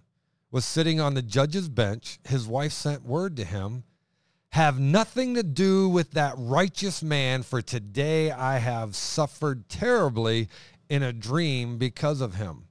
was 0.51 0.65
sitting 0.65 0.99
on 0.99 1.13
the 1.13 1.23
judge's 1.23 1.69
bench, 1.69 2.19
his 2.27 2.49
wife 2.49 2.73
sent 2.73 3.05
word 3.05 3.37
to 3.37 3.45
him, 3.45 3.85
Have 4.53 4.81
nothing 4.81 5.35
to 5.35 5.43
do 5.43 5.91
with 5.91 6.13
that 6.13 6.33
righteous 6.39 7.03
man, 7.03 7.43
for 7.43 7.61
today 7.61 8.31
I 8.31 8.57
have 8.57 8.97
suffered 8.97 9.69
terribly 9.69 10.49
in 10.89 11.03
a 11.03 11.13
dream 11.13 11.77
because 11.77 12.23
of 12.23 12.37
him. 12.37 12.69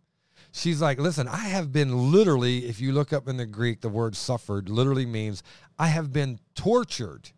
She's 0.52 0.82
like, 0.82 0.98
Listen, 0.98 1.28
I 1.28 1.50
have 1.50 1.72
been 1.72 2.12
literally, 2.12 2.66
if 2.66 2.82
you 2.82 2.94
look 2.94 3.14
up 3.14 3.28
in 3.28 3.38
the 3.38 3.46
Greek, 3.46 3.82
the 3.82 3.90
word 3.90 4.16
suffered 4.16 4.70
literally 4.70 5.06
means 5.06 5.44
I 5.78 5.88
have 5.88 6.12
been 6.12 6.40
tortured. 6.56 7.30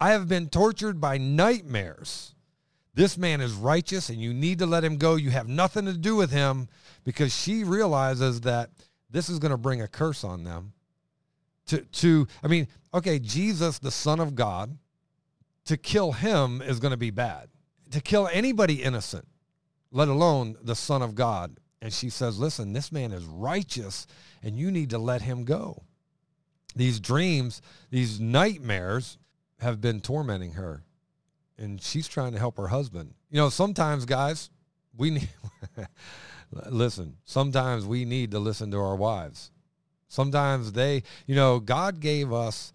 I 0.00 0.10
have 0.10 0.28
been 0.28 0.50
tortured 0.50 1.00
by 1.00 1.18
nightmares 1.18 2.35
this 2.96 3.18
man 3.18 3.42
is 3.42 3.52
righteous 3.52 4.08
and 4.08 4.20
you 4.20 4.32
need 4.32 4.58
to 4.58 4.66
let 4.66 4.82
him 4.82 4.96
go. 4.96 5.16
You 5.16 5.28
have 5.30 5.48
nothing 5.48 5.84
to 5.84 5.92
do 5.92 6.16
with 6.16 6.32
him 6.32 6.66
because 7.04 7.32
she 7.32 7.62
realizes 7.62 8.40
that 8.40 8.70
this 9.10 9.28
is 9.28 9.38
going 9.38 9.50
to 9.50 9.58
bring 9.58 9.82
a 9.82 9.86
curse 9.86 10.24
on 10.24 10.44
them. 10.44 10.72
To, 11.66 11.78
to, 11.82 12.26
I 12.42 12.48
mean, 12.48 12.68
okay, 12.94 13.18
Jesus, 13.18 13.78
the 13.78 13.90
son 13.90 14.18
of 14.18 14.34
God, 14.34 14.78
to 15.66 15.76
kill 15.76 16.12
him 16.12 16.62
is 16.62 16.80
going 16.80 16.92
to 16.92 16.96
be 16.96 17.10
bad. 17.10 17.50
To 17.90 18.00
kill 18.00 18.30
anybody 18.32 18.82
innocent, 18.82 19.28
let 19.92 20.08
alone 20.08 20.56
the 20.62 20.74
son 20.74 21.02
of 21.02 21.14
God. 21.14 21.58
And 21.82 21.92
she 21.92 22.08
says, 22.08 22.38
listen, 22.38 22.72
this 22.72 22.90
man 22.90 23.12
is 23.12 23.26
righteous 23.26 24.06
and 24.42 24.56
you 24.58 24.70
need 24.70 24.88
to 24.90 24.98
let 24.98 25.20
him 25.20 25.44
go. 25.44 25.82
These 26.74 26.98
dreams, 27.00 27.60
these 27.90 28.18
nightmares 28.20 29.18
have 29.60 29.82
been 29.82 30.00
tormenting 30.00 30.52
her 30.52 30.82
and 31.58 31.80
she's 31.82 32.08
trying 32.08 32.32
to 32.32 32.38
help 32.38 32.56
her 32.56 32.68
husband. 32.68 33.14
You 33.30 33.38
know, 33.38 33.48
sometimes 33.48 34.04
guys, 34.04 34.50
we 34.96 35.10
need 35.10 35.28
listen, 36.70 37.16
sometimes 37.24 37.84
we 37.84 38.04
need 38.04 38.30
to 38.32 38.38
listen 38.38 38.70
to 38.70 38.78
our 38.78 38.96
wives. 38.96 39.50
Sometimes 40.08 40.72
they, 40.72 41.02
you 41.26 41.34
know, 41.34 41.58
God 41.58 42.00
gave 42.00 42.32
us 42.32 42.72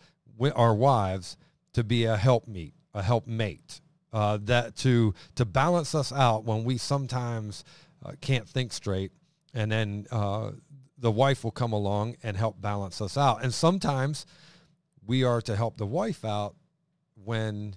our 0.55 0.73
wives 0.73 1.37
to 1.73 1.83
be 1.83 2.05
a 2.05 2.17
helpmeet, 2.17 2.73
a 2.93 3.01
helpmate, 3.01 3.81
uh, 4.11 4.37
that 4.43 4.75
to 4.77 5.13
to 5.35 5.45
balance 5.45 5.95
us 5.95 6.11
out 6.11 6.43
when 6.43 6.63
we 6.63 6.77
sometimes 6.77 7.63
uh, 8.05 8.13
can't 8.19 8.47
think 8.47 8.73
straight, 8.73 9.11
and 9.53 9.71
then 9.71 10.05
uh, 10.11 10.51
the 10.97 11.11
wife 11.11 11.43
will 11.43 11.51
come 11.51 11.73
along 11.73 12.15
and 12.23 12.35
help 12.35 12.61
balance 12.61 13.01
us 13.01 13.17
out. 13.17 13.43
And 13.43 13.53
sometimes 13.53 14.25
we 15.05 15.23
are 15.23 15.41
to 15.41 15.55
help 15.55 15.77
the 15.77 15.85
wife 15.85 16.25
out 16.25 16.55
when 17.15 17.75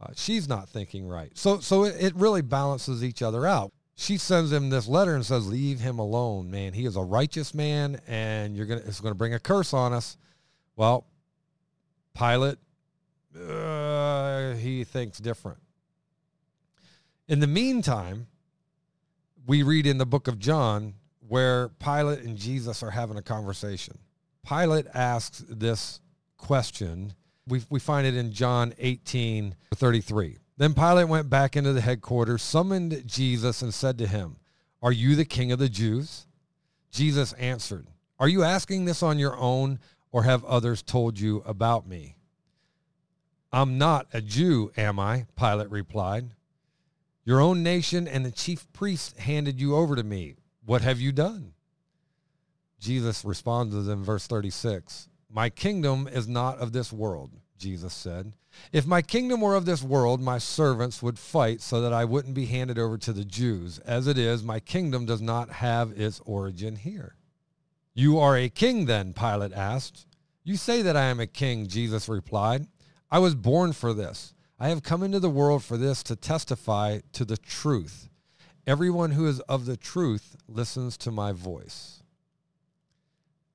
uh, 0.00 0.08
she's 0.14 0.48
not 0.48 0.68
thinking 0.68 1.08
right. 1.08 1.30
So, 1.36 1.60
so 1.60 1.84
it, 1.84 1.96
it 1.98 2.16
really 2.16 2.42
balances 2.42 3.02
each 3.02 3.22
other 3.22 3.46
out. 3.46 3.72
She 3.94 4.18
sends 4.18 4.52
him 4.52 4.68
this 4.68 4.86
letter 4.86 5.14
and 5.14 5.24
says, 5.24 5.48
"Leave 5.48 5.80
him 5.80 5.98
alone, 5.98 6.50
man. 6.50 6.74
He 6.74 6.84
is 6.84 6.96
a 6.96 7.02
righteous 7.02 7.54
man, 7.54 8.00
and 8.06 8.54
you're 8.54 8.66
gonna 8.66 8.82
it's 8.86 9.00
gonna 9.00 9.14
bring 9.14 9.32
a 9.32 9.38
curse 9.38 9.72
on 9.72 9.94
us." 9.94 10.18
Well, 10.76 11.06
Pilate, 12.14 12.58
uh, 13.34 14.52
he 14.54 14.84
thinks 14.84 15.18
different. 15.18 15.58
In 17.26 17.40
the 17.40 17.46
meantime, 17.46 18.26
we 19.46 19.62
read 19.62 19.86
in 19.86 19.96
the 19.96 20.06
book 20.06 20.28
of 20.28 20.38
John 20.38 20.94
where 21.26 21.68
Pilate 21.68 22.20
and 22.20 22.36
Jesus 22.36 22.82
are 22.82 22.90
having 22.90 23.16
a 23.16 23.22
conversation. 23.22 23.98
Pilate 24.46 24.86
asks 24.94 25.42
this 25.48 26.00
question 26.36 27.14
we, 27.48 27.62
we 27.70 27.80
find 27.80 28.06
it 28.06 28.16
in 28.16 28.32
John 28.32 28.74
18, 28.78 29.54
33. 29.74 30.38
Then 30.56 30.74
Pilate 30.74 31.08
went 31.08 31.30
back 31.30 31.56
into 31.56 31.72
the 31.72 31.80
headquarters, 31.80 32.42
summoned 32.42 33.02
Jesus, 33.06 33.62
and 33.62 33.72
said 33.72 33.98
to 33.98 34.06
him, 34.06 34.36
Are 34.82 34.92
you 34.92 35.14
the 35.14 35.24
king 35.24 35.52
of 35.52 35.58
the 35.58 35.68
Jews? 35.68 36.26
Jesus 36.90 37.32
answered, 37.34 37.86
Are 38.18 38.28
you 38.28 38.42
asking 38.42 38.84
this 38.84 39.02
on 39.02 39.18
your 39.18 39.36
own, 39.36 39.78
or 40.10 40.22
have 40.22 40.44
others 40.44 40.82
told 40.82 41.20
you 41.20 41.42
about 41.46 41.86
me? 41.86 42.16
I'm 43.52 43.78
not 43.78 44.06
a 44.12 44.20
Jew, 44.20 44.72
am 44.76 44.98
I? 44.98 45.26
Pilate 45.36 45.70
replied. 45.70 46.30
Your 47.24 47.40
own 47.40 47.62
nation 47.62 48.06
and 48.06 48.24
the 48.24 48.30
chief 48.30 48.72
priests 48.72 49.18
handed 49.18 49.60
you 49.60 49.74
over 49.74 49.96
to 49.96 50.02
me. 50.02 50.36
What 50.64 50.82
have 50.82 51.00
you 51.00 51.12
done? 51.12 51.52
Jesus 52.80 53.24
responded 53.24 53.88
in 53.88 54.04
verse 54.04 54.26
36, 54.26 55.08
My 55.36 55.50
kingdom 55.50 56.08
is 56.10 56.26
not 56.26 56.56
of 56.60 56.72
this 56.72 56.90
world. 56.90 57.30
Jesus 57.58 57.92
said. 57.92 58.32
If 58.72 58.86
my 58.86 59.02
kingdom 59.02 59.42
were 59.42 59.54
of 59.54 59.66
this 59.66 59.82
world, 59.82 60.18
my 60.18 60.38
servants 60.38 61.02
would 61.02 61.18
fight 61.18 61.60
so 61.60 61.82
that 61.82 61.92
I 61.92 62.06
wouldn't 62.06 62.32
be 62.32 62.46
handed 62.46 62.78
over 62.78 62.96
to 62.96 63.12
the 63.12 63.24
Jews. 63.24 63.78
As 63.80 64.06
it 64.06 64.16
is, 64.16 64.42
my 64.42 64.60
kingdom 64.60 65.04
does 65.04 65.20
not 65.20 65.50
have 65.50 65.92
its 66.00 66.22
origin 66.24 66.76
here. 66.76 67.16
You 67.92 68.18
are 68.18 68.34
a 68.34 68.48
king 68.48 68.86
then, 68.86 69.12
Pilate 69.12 69.52
asked. 69.52 70.06
You 70.42 70.56
say 70.56 70.80
that 70.80 70.96
I 70.96 71.04
am 71.04 71.20
a 71.20 71.26
king, 71.26 71.66
Jesus 71.66 72.08
replied. 72.08 72.66
I 73.10 73.18
was 73.18 73.34
born 73.34 73.74
for 73.74 73.92
this. 73.92 74.32
I 74.58 74.70
have 74.70 74.82
come 74.82 75.02
into 75.02 75.20
the 75.20 75.28
world 75.28 75.62
for 75.62 75.76
this 75.76 76.02
to 76.04 76.16
testify 76.16 77.00
to 77.12 77.26
the 77.26 77.36
truth. 77.36 78.08
Everyone 78.66 79.10
who 79.10 79.26
is 79.26 79.40
of 79.40 79.66
the 79.66 79.76
truth 79.76 80.34
listens 80.48 80.96
to 80.96 81.10
my 81.10 81.32
voice. 81.32 81.95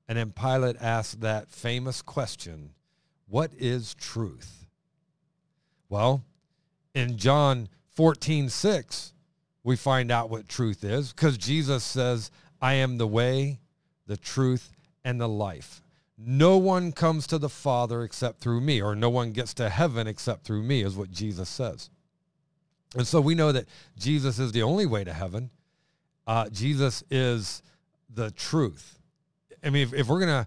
And 0.08 0.18
then 0.18 0.32
Pilate 0.32 0.76
asked 0.80 1.20
that 1.20 1.50
famous 1.50 2.02
question, 2.02 2.70
what 3.28 3.52
is 3.56 3.94
truth? 3.94 4.66
Well, 5.88 6.24
in 6.94 7.16
John 7.16 7.68
14, 7.94 8.48
6, 8.48 9.12
we 9.64 9.76
find 9.76 10.10
out 10.10 10.30
what 10.30 10.48
truth 10.48 10.84
is 10.84 11.12
because 11.12 11.38
Jesus 11.38 11.84
says, 11.84 12.30
I 12.60 12.74
am 12.74 12.98
the 12.98 13.06
way, 13.06 13.60
the 14.06 14.16
truth, 14.16 14.72
and 15.04 15.20
the 15.20 15.28
life. 15.28 15.82
No 16.18 16.58
one 16.58 16.92
comes 16.92 17.26
to 17.28 17.38
the 17.38 17.48
Father 17.48 18.02
except 18.02 18.40
through 18.40 18.60
me, 18.60 18.80
or 18.80 18.94
no 18.94 19.10
one 19.10 19.32
gets 19.32 19.54
to 19.54 19.68
heaven 19.68 20.06
except 20.06 20.44
through 20.44 20.62
me, 20.62 20.82
is 20.82 20.96
what 20.96 21.10
Jesus 21.10 21.48
says. 21.48 21.90
And 22.94 23.06
so 23.06 23.20
we 23.20 23.34
know 23.34 23.52
that 23.52 23.66
Jesus 23.98 24.38
is 24.38 24.52
the 24.52 24.62
only 24.62 24.86
way 24.86 25.02
to 25.04 25.12
heaven. 25.12 25.50
Uh, 26.26 26.48
Jesus 26.50 27.02
is 27.10 27.62
the 28.12 28.30
truth. 28.30 28.98
I 29.62 29.70
mean, 29.70 29.82
if, 29.82 29.94
if 29.94 30.08
we're 30.08 30.20
going 30.20 30.44
to 30.44 30.46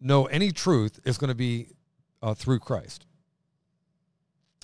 know 0.00 0.26
any 0.26 0.50
truth, 0.50 1.00
it's 1.04 1.18
going 1.18 1.28
to 1.28 1.34
be 1.34 1.68
uh, 2.22 2.34
through 2.34 2.58
Christ. 2.60 3.06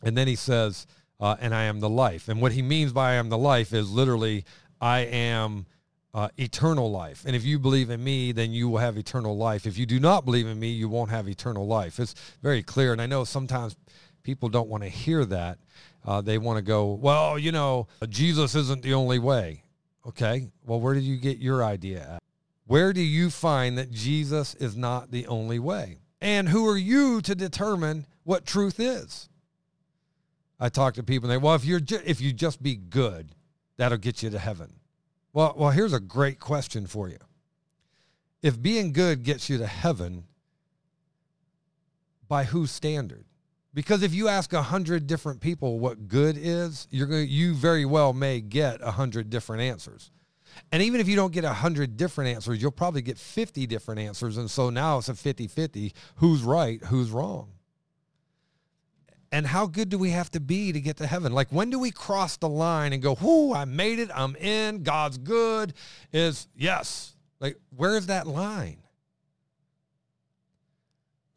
And 0.02 0.16
then 0.16 0.26
he 0.26 0.36
says, 0.36 0.86
uh, 1.20 1.36
and 1.40 1.54
I 1.54 1.64
am 1.64 1.80
the 1.80 1.88
life. 1.88 2.28
And 2.28 2.40
what 2.40 2.52
he 2.52 2.62
means 2.62 2.92
by 2.92 3.12
I 3.12 3.14
am 3.14 3.28
the 3.28 3.38
life 3.38 3.72
is 3.72 3.90
literally, 3.90 4.44
I 4.80 5.00
am 5.00 5.66
uh, 6.14 6.28
eternal 6.38 6.90
life. 6.90 7.24
And 7.26 7.36
if 7.36 7.44
you 7.44 7.58
believe 7.58 7.90
in 7.90 8.02
me, 8.02 8.32
then 8.32 8.52
you 8.52 8.68
will 8.68 8.78
have 8.78 8.96
eternal 8.96 9.36
life. 9.36 9.66
If 9.66 9.78
you 9.78 9.86
do 9.86 10.00
not 10.00 10.24
believe 10.24 10.46
in 10.46 10.58
me, 10.58 10.70
you 10.70 10.88
won't 10.88 11.10
have 11.10 11.28
eternal 11.28 11.66
life. 11.66 12.00
It's 12.00 12.14
very 12.42 12.62
clear. 12.62 12.92
And 12.92 13.00
I 13.00 13.06
know 13.06 13.24
sometimes 13.24 13.76
people 14.22 14.48
don't 14.48 14.68
want 14.68 14.82
to 14.82 14.88
hear 14.88 15.24
that. 15.26 15.58
Uh, 16.04 16.20
they 16.22 16.38
want 16.38 16.56
to 16.56 16.62
go, 16.62 16.92
well, 16.94 17.38
you 17.38 17.52
know, 17.52 17.86
Jesus 18.08 18.54
isn't 18.54 18.82
the 18.82 18.94
only 18.94 19.18
way. 19.18 19.62
Okay. 20.06 20.48
Well, 20.64 20.80
where 20.80 20.94
did 20.94 21.04
you 21.04 21.18
get 21.18 21.38
your 21.38 21.62
idea 21.62 22.00
at? 22.14 22.22
Where 22.70 22.92
do 22.92 23.00
you 23.00 23.30
find 23.30 23.76
that 23.78 23.90
Jesus 23.90 24.54
is 24.54 24.76
not 24.76 25.10
the 25.10 25.26
only 25.26 25.58
way? 25.58 25.98
And 26.20 26.48
who 26.48 26.68
are 26.68 26.78
you 26.78 27.20
to 27.22 27.34
determine 27.34 28.06
what 28.22 28.46
truth 28.46 28.78
is? 28.78 29.28
I 30.60 30.68
talk 30.68 30.94
to 30.94 31.02
people 31.02 31.28
and 31.28 31.32
they, 31.32 31.44
well, 31.44 31.56
if 31.56 31.64
you're 31.64 31.80
ju- 31.80 31.98
if 32.06 32.20
you 32.20 32.32
just 32.32 32.62
be 32.62 32.76
good, 32.76 33.34
that'll 33.76 33.98
get 33.98 34.22
you 34.22 34.30
to 34.30 34.38
heaven. 34.38 34.74
Well, 35.32 35.52
well, 35.56 35.70
here's 35.70 35.92
a 35.92 35.98
great 35.98 36.38
question 36.38 36.86
for 36.86 37.08
you. 37.08 37.18
If 38.40 38.62
being 38.62 38.92
good 38.92 39.24
gets 39.24 39.50
you 39.50 39.58
to 39.58 39.66
heaven, 39.66 40.22
by 42.28 42.44
whose 42.44 42.70
standard? 42.70 43.24
Because 43.74 44.04
if 44.04 44.14
you 44.14 44.28
ask 44.28 44.52
a 44.52 44.62
hundred 44.62 45.08
different 45.08 45.40
people 45.40 45.80
what 45.80 46.06
good 46.06 46.36
is, 46.38 46.86
you're 46.92 47.08
going 47.08 47.28
you 47.28 47.52
very 47.52 47.84
well 47.84 48.12
may 48.12 48.40
get 48.40 48.80
a 48.80 48.92
hundred 48.92 49.28
different 49.28 49.62
answers. 49.62 50.12
And 50.72 50.82
even 50.82 51.00
if 51.00 51.08
you 51.08 51.16
don't 51.16 51.32
get 51.32 51.44
a 51.44 51.52
hundred 51.52 51.96
different 51.96 52.34
answers, 52.34 52.60
you'll 52.60 52.70
probably 52.70 53.02
get 53.02 53.18
50 53.18 53.66
different 53.66 54.00
answers. 54.00 54.36
And 54.36 54.50
so 54.50 54.70
now 54.70 54.98
it's 54.98 55.08
a 55.08 55.12
50-50. 55.12 55.92
Who's 56.16 56.42
right? 56.42 56.82
Who's 56.84 57.10
wrong? 57.10 57.52
And 59.32 59.46
how 59.46 59.66
good 59.66 59.88
do 59.88 59.98
we 59.98 60.10
have 60.10 60.30
to 60.32 60.40
be 60.40 60.72
to 60.72 60.80
get 60.80 60.96
to 60.96 61.06
heaven? 61.06 61.32
Like 61.32 61.50
when 61.50 61.70
do 61.70 61.78
we 61.78 61.90
cross 61.90 62.36
the 62.36 62.48
line 62.48 62.92
and 62.92 63.02
go, 63.02 63.14
whoo, 63.14 63.54
I 63.54 63.64
made 63.64 63.98
it, 64.00 64.10
I'm 64.14 64.34
in, 64.36 64.82
God's 64.82 65.18
good, 65.18 65.74
is 66.12 66.48
yes. 66.56 67.14
Like 67.38 67.56
where 67.74 67.96
is 67.96 68.06
that 68.06 68.26
line? 68.26 68.78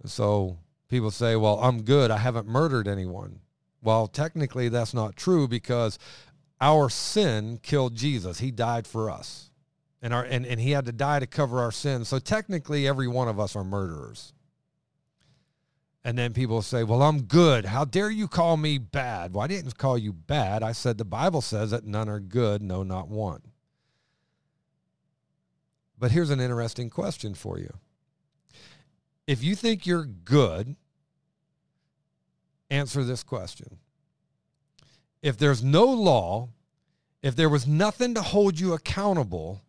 So 0.05 0.57
people 0.89 1.11
say, 1.11 1.35
well, 1.35 1.59
I'm 1.59 1.83
good, 1.83 2.09
I 2.11 2.17
haven't 2.17 2.47
murdered 2.47 2.87
anyone. 2.87 3.39
Well, 3.81 4.07
technically 4.07 4.69
that's 4.69 4.93
not 4.93 5.15
true 5.15 5.47
because 5.47 5.99
our 6.63 6.89
sin 6.89 7.59
killed 7.61 7.93
Jesus. 7.93 8.39
He 8.39 8.49
died 8.49 8.87
for 8.87 9.09
us. 9.09 9.51
And, 10.01 10.13
our, 10.13 10.23
and, 10.23 10.45
and 10.45 10.61
he 10.61 10.71
had 10.71 10.85
to 10.85 10.93
die 10.93 11.19
to 11.19 11.27
cover 11.27 11.59
our 11.59 11.73
sins. 11.73 12.07
So 12.07 12.19
technically 12.19 12.87
every 12.87 13.07
one 13.07 13.27
of 13.27 13.37
us 13.37 13.53
are 13.57 13.65
murderers. 13.65 14.31
And 16.05 16.17
then 16.17 16.31
people 16.33 16.61
say, 16.61 16.85
well, 16.85 17.01
I'm 17.01 17.23
good. 17.23 17.65
How 17.65 17.83
dare 17.83 18.09
you 18.09 18.29
call 18.29 18.55
me 18.55 18.77
bad? 18.77 19.33
Well, 19.33 19.43
I 19.43 19.47
didn't 19.47 19.77
call 19.77 19.97
you 19.97 20.13
bad. 20.13 20.63
I 20.63 20.71
said 20.71 20.97
the 20.97 21.05
Bible 21.05 21.41
says 21.41 21.71
that 21.71 21.85
none 21.85 22.07
are 22.07 22.21
good, 22.21 22.61
no, 22.61 22.81
not 22.81 23.09
one. 23.09 23.41
But 25.99 26.11
here's 26.11 26.29
an 26.29 26.39
interesting 26.39 26.89
question 26.89 27.33
for 27.33 27.59
you. 27.59 27.73
If 29.27 29.43
you 29.43 29.55
think 29.55 29.85
you're 29.85 30.05
good, 30.05 30.77
answer 32.69 33.03
this 33.03 33.23
question. 33.23 33.79
If 35.23 35.37
there's 35.37 35.63
no 35.63 35.85
law, 35.85 36.49
if 37.23 37.35
there 37.35 37.49
was 37.49 37.65
nothing 37.65 38.13
to 38.13 38.21
hold 38.21 38.59
you 38.59 38.73
accountable, 38.73 39.61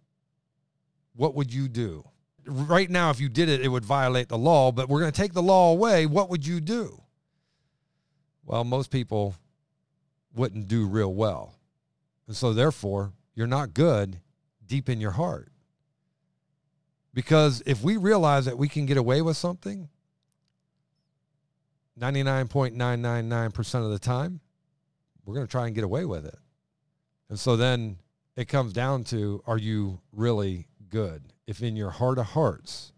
what 1.15 1.35
would 1.35 1.55
you 1.55 1.69
do? 1.69 2.05
right 2.47 2.91
now, 2.91 3.11
if 3.11 3.21
you 3.21 3.29
did 3.29 3.49
it, 3.49 3.61
it 3.61 3.69
would 3.69 3.85
violate 3.85 4.29
the 4.29 4.39
law, 4.39 4.73
but 4.73 4.89
we're 4.89 5.01
going 5.01 5.13
to 5.13 5.21
take 5.21 5.33
the 5.33 5.43
law 5.43 5.73
away. 5.73 6.07
What 6.07 6.31
would 6.31 6.47
you 6.47 6.61
do? 6.61 7.01
Well, 8.45 8.65
most 8.65 8.91
people 8.91 9.35
wouldn't 10.35 10.69
do 10.69 10.87
real 10.87 11.13
well. 11.15 11.55
And 12.27 12.37
so, 12.37 12.53
therefore, 12.53 13.13
you're 13.35 13.47
not 13.47 13.75
good 13.75 14.21
deep 14.67 14.89
in 14.89 15.01
your 15.01 15.13
heart. 15.13 15.51
Because 17.13 17.63
if 17.65 17.83
we 17.83 17.97
realize 17.97 18.45
that 18.47 18.59
we 18.59 18.69
can 18.69 18.87
get 18.87 18.97
away 18.97 19.23
with 19.23 19.37
something 19.37 19.89
99.999% 21.99 23.85
of 23.85 23.91
the 23.91 24.01
time, 24.01 24.41
we're 25.25 25.35
going 25.35 25.47
to 25.47 25.51
try 25.51 25.67
and 25.67 25.75
get 25.75 25.85
away 25.85 26.05
with 26.05 26.27
it. 26.27 26.39
And 27.29 27.39
so 27.39 27.57
then 27.57 27.99
it 28.37 28.47
comes 28.47 28.73
down 28.73 29.05
to 29.05 29.43
are 29.47 29.59
you 29.59 30.01
really 30.13 30.67
good? 30.89 31.23
if 31.47 31.63
in 31.63 31.77
your 31.77 31.91
heart 31.91 32.19
of 32.19 32.27
hearts 32.27 32.93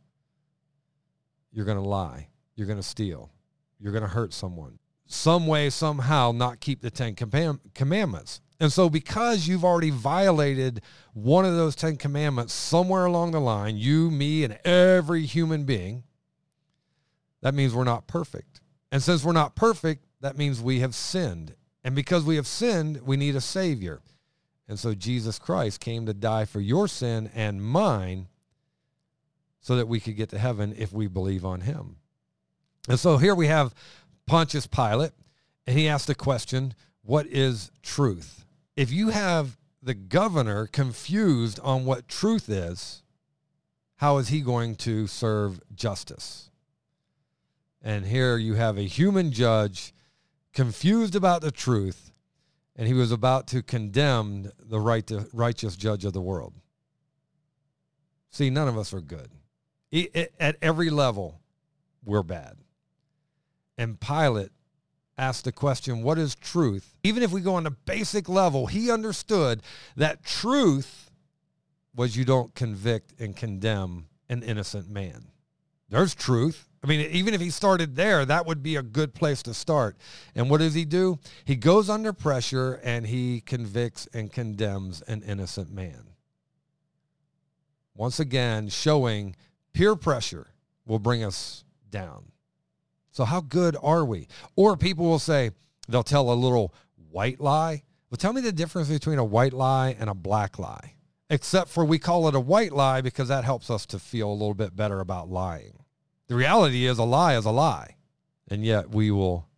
you're 1.52 1.64
going 1.64 1.78
to 1.78 1.88
lie, 1.88 2.28
you're 2.54 2.66
going 2.66 2.78
to 2.78 2.82
steal, 2.82 3.30
you're 3.78 3.92
going 3.92 4.02
to 4.02 4.08
hurt 4.08 4.32
someone, 4.32 4.78
some 5.06 5.46
way, 5.46 5.70
somehow 5.70 6.32
not 6.32 6.60
keep 6.60 6.82
the 6.82 6.90
Ten 6.90 7.14
Commandments. 7.14 8.40
And 8.58 8.72
so 8.72 8.88
because 8.88 9.46
you've 9.46 9.64
already 9.64 9.90
violated 9.90 10.80
one 11.12 11.44
of 11.44 11.54
those 11.54 11.76
Ten 11.76 11.96
Commandments 11.96 12.52
somewhere 12.52 13.06
along 13.06 13.32
the 13.32 13.40
line, 13.40 13.76
you, 13.76 14.10
me, 14.10 14.44
and 14.44 14.58
every 14.64 15.24
human 15.26 15.64
being, 15.64 16.04
that 17.42 17.54
means 17.54 17.74
we're 17.74 17.84
not 17.84 18.06
perfect. 18.06 18.60
And 18.92 19.02
since 19.02 19.24
we're 19.24 19.32
not 19.32 19.54
perfect, 19.56 20.04
that 20.20 20.38
means 20.38 20.60
we 20.60 20.80
have 20.80 20.94
sinned. 20.94 21.54
And 21.86 21.94
because 21.94 22.24
we 22.24 22.34
have 22.34 22.48
sinned, 22.48 23.02
we 23.02 23.16
need 23.16 23.36
a 23.36 23.40
Savior. 23.40 24.00
And 24.68 24.76
so 24.76 24.92
Jesus 24.92 25.38
Christ 25.38 25.78
came 25.78 26.04
to 26.06 26.12
die 26.12 26.44
for 26.44 26.58
your 26.58 26.88
sin 26.88 27.30
and 27.32 27.62
mine 27.62 28.26
so 29.60 29.76
that 29.76 29.86
we 29.86 30.00
could 30.00 30.16
get 30.16 30.30
to 30.30 30.38
heaven 30.38 30.74
if 30.76 30.92
we 30.92 31.06
believe 31.06 31.44
on 31.44 31.60
him. 31.60 31.98
And 32.88 32.98
so 32.98 33.18
here 33.18 33.36
we 33.36 33.46
have 33.46 33.72
Pontius 34.26 34.66
Pilate, 34.66 35.12
and 35.64 35.78
he 35.78 35.86
asked 35.86 36.08
the 36.08 36.16
question, 36.16 36.74
what 37.02 37.28
is 37.28 37.70
truth? 37.84 38.44
If 38.74 38.90
you 38.90 39.10
have 39.10 39.56
the 39.80 39.94
governor 39.94 40.66
confused 40.66 41.60
on 41.60 41.84
what 41.84 42.08
truth 42.08 42.48
is, 42.48 43.04
how 43.98 44.16
is 44.16 44.26
he 44.26 44.40
going 44.40 44.74
to 44.74 45.06
serve 45.06 45.60
justice? 45.72 46.50
And 47.80 48.06
here 48.06 48.36
you 48.38 48.54
have 48.54 48.76
a 48.76 48.82
human 48.82 49.30
judge 49.30 49.92
confused 50.56 51.14
about 51.14 51.42
the 51.42 51.52
truth, 51.52 52.10
and 52.74 52.88
he 52.88 52.94
was 52.94 53.12
about 53.12 53.46
to 53.46 53.62
condemn 53.62 54.50
the 54.58 54.80
right 54.80 55.06
to, 55.06 55.28
righteous 55.32 55.76
judge 55.76 56.04
of 56.04 56.12
the 56.12 56.20
world. 56.20 56.54
See, 58.30 58.50
none 58.50 58.66
of 58.66 58.76
us 58.76 58.92
are 58.92 59.00
good 59.00 59.30
at 60.40 60.56
every 60.60 60.90
level, 60.90 61.40
we're 62.04 62.22
bad. 62.22 62.56
And 63.78 64.00
Pilate 64.00 64.50
asked 65.18 65.44
the 65.44 65.52
question, 65.52 66.02
what 66.02 66.18
is 66.18 66.34
truth? 66.34 66.96
Even 67.02 67.22
if 67.22 67.30
we 67.30 67.40
go 67.40 67.54
on 67.54 67.66
a 67.66 67.70
basic 67.70 68.28
level, 68.28 68.66
he 68.66 68.90
understood 68.90 69.62
that 69.96 70.24
truth 70.24 71.10
was 71.94 72.16
you 72.16 72.24
don't 72.24 72.54
convict 72.54 73.18
and 73.18 73.36
condemn 73.36 74.06
an 74.28 74.42
innocent 74.42 74.88
man. 74.88 75.26
There's 75.88 76.14
truth. 76.14 76.68
I 76.82 76.88
mean, 76.88 77.00
even 77.10 77.34
if 77.34 77.40
he 77.40 77.50
started 77.50 77.96
there, 77.96 78.24
that 78.24 78.46
would 78.46 78.62
be 78.62 78.76
a 78.76 78.82
good 78.82 79.14
place 79.14 79.42
to 79.44 79.54
start. 79.54 79.96
And 80.34 80.48
what 80.50 80.58
does 80.58 80.74
he 80.74 80.84
do? 80.84 81.18
He 81.44 81.56
goes 81.56 81.90
under 81.90 82.12
pressure 82.12 82.80
and 82.84 83.06
he 83.06 83.40
convicts 83.40 84.06
and 84.12 84.32
condemns 84.32 85.02
an 85.02 85.22
innocent 85.22 85.72
man. 85.72 86.10
Once 87.94 88.20
again, 88.20 88.68
showing 88.68 89.34
Peer 89.72 89.96
pressure 89.96 90.48
will 90.86 90.98
bring 90.98 91.24
us 91.24 91.64
down. 91.90 92.26
So 93.10 93.24
how 93.24 93.40
good 93.40 93.76
are 93.82 94.04
we? 94.04 94.28
Or 94.54 94.76
people 94.76 95.06
will 95.06 95.18
say, 95.18 95.50
they'll 95.88 96.02
tell 96.02 96.30
a 96.30 96.34
little 96.34 96.74
white 97.10 97.40
lie. 97.40 97.82
Well, 98.10 98.18
tell 98.18 98.32
me 98.32 98.42
the 98.42 98.52
difference 98.52 98.88
between 98.88 99.18
a 99.18 99.24
white 99.24 99.54
lie 99.54 99.96
and 99.98 100.10
a 100.10 100.14
black 100.14 100.58
lie. 100.58 100.95
Except 101.28 101.68
for 101.68 101.84
we 101.84 101.98
call 101.98 102.28
it 102.28 102.34
a 102.34 102.40
white 102.40 102.72
lie 102.72 103.00
because 103.00 103.28
that 103.28 103.44
helps 103.44 103.70
us 103.70 103.84
to 103.86 103.98
feel 103.98 104.30
a 104.30 104.32
little 104.32 104.54
bit 104.54 104.76
better 104.76 105.00
about 105.00 105.28
lying. 105.28 105.84
The 106.28 106.36
reality 106.36 106.86
is 106.86 106.98
a 106.98 107.04
lie 107.04 107.36
is 107.36 107.44
a 107.44 107.50
lie. 107.50 107.96
And 108.48 108.64
yet 108.64 108.90
we 108.90 109.10
will 109.10 109.48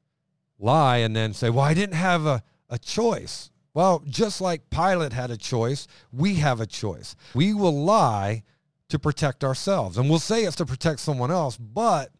lie 0.59 0.98
and 0.98 1.14
then 1.14 1.35
say, 1.35 1.50
well, 1.50 1.64
I 1.64 1.74
didn't 1.74 1.96
have 1.96 2.24
a, 2.24 2.42
a 2.70 2.78
choice. 2.78 3.50
Well, 3.74 4.02
just 4.07 4.40
like 4.40 4.70
Pilate 4.70 5.12
had 5.12 5.31
a 5.31 5.37
choice, 5.37 5.87
we 6.11 6.37
have 6.37 6.61
a 6.61 6.66
choice. 6.66 7.14
We 7.35 7.52
will 7.52 7.85
lie 7.85 8.44
to 8.88 8.98
protect 8.98 9.44
ourselves. 9.44 9.98
And 9.98 10.09
we'll 10.09 10.18
say 10.18 10.44
it's 10.44 10.57
to 10.57 10.66
protect 10.66 11.00
someone 11.00 11.31
else, 11.31 11.59
but 11.59 12.11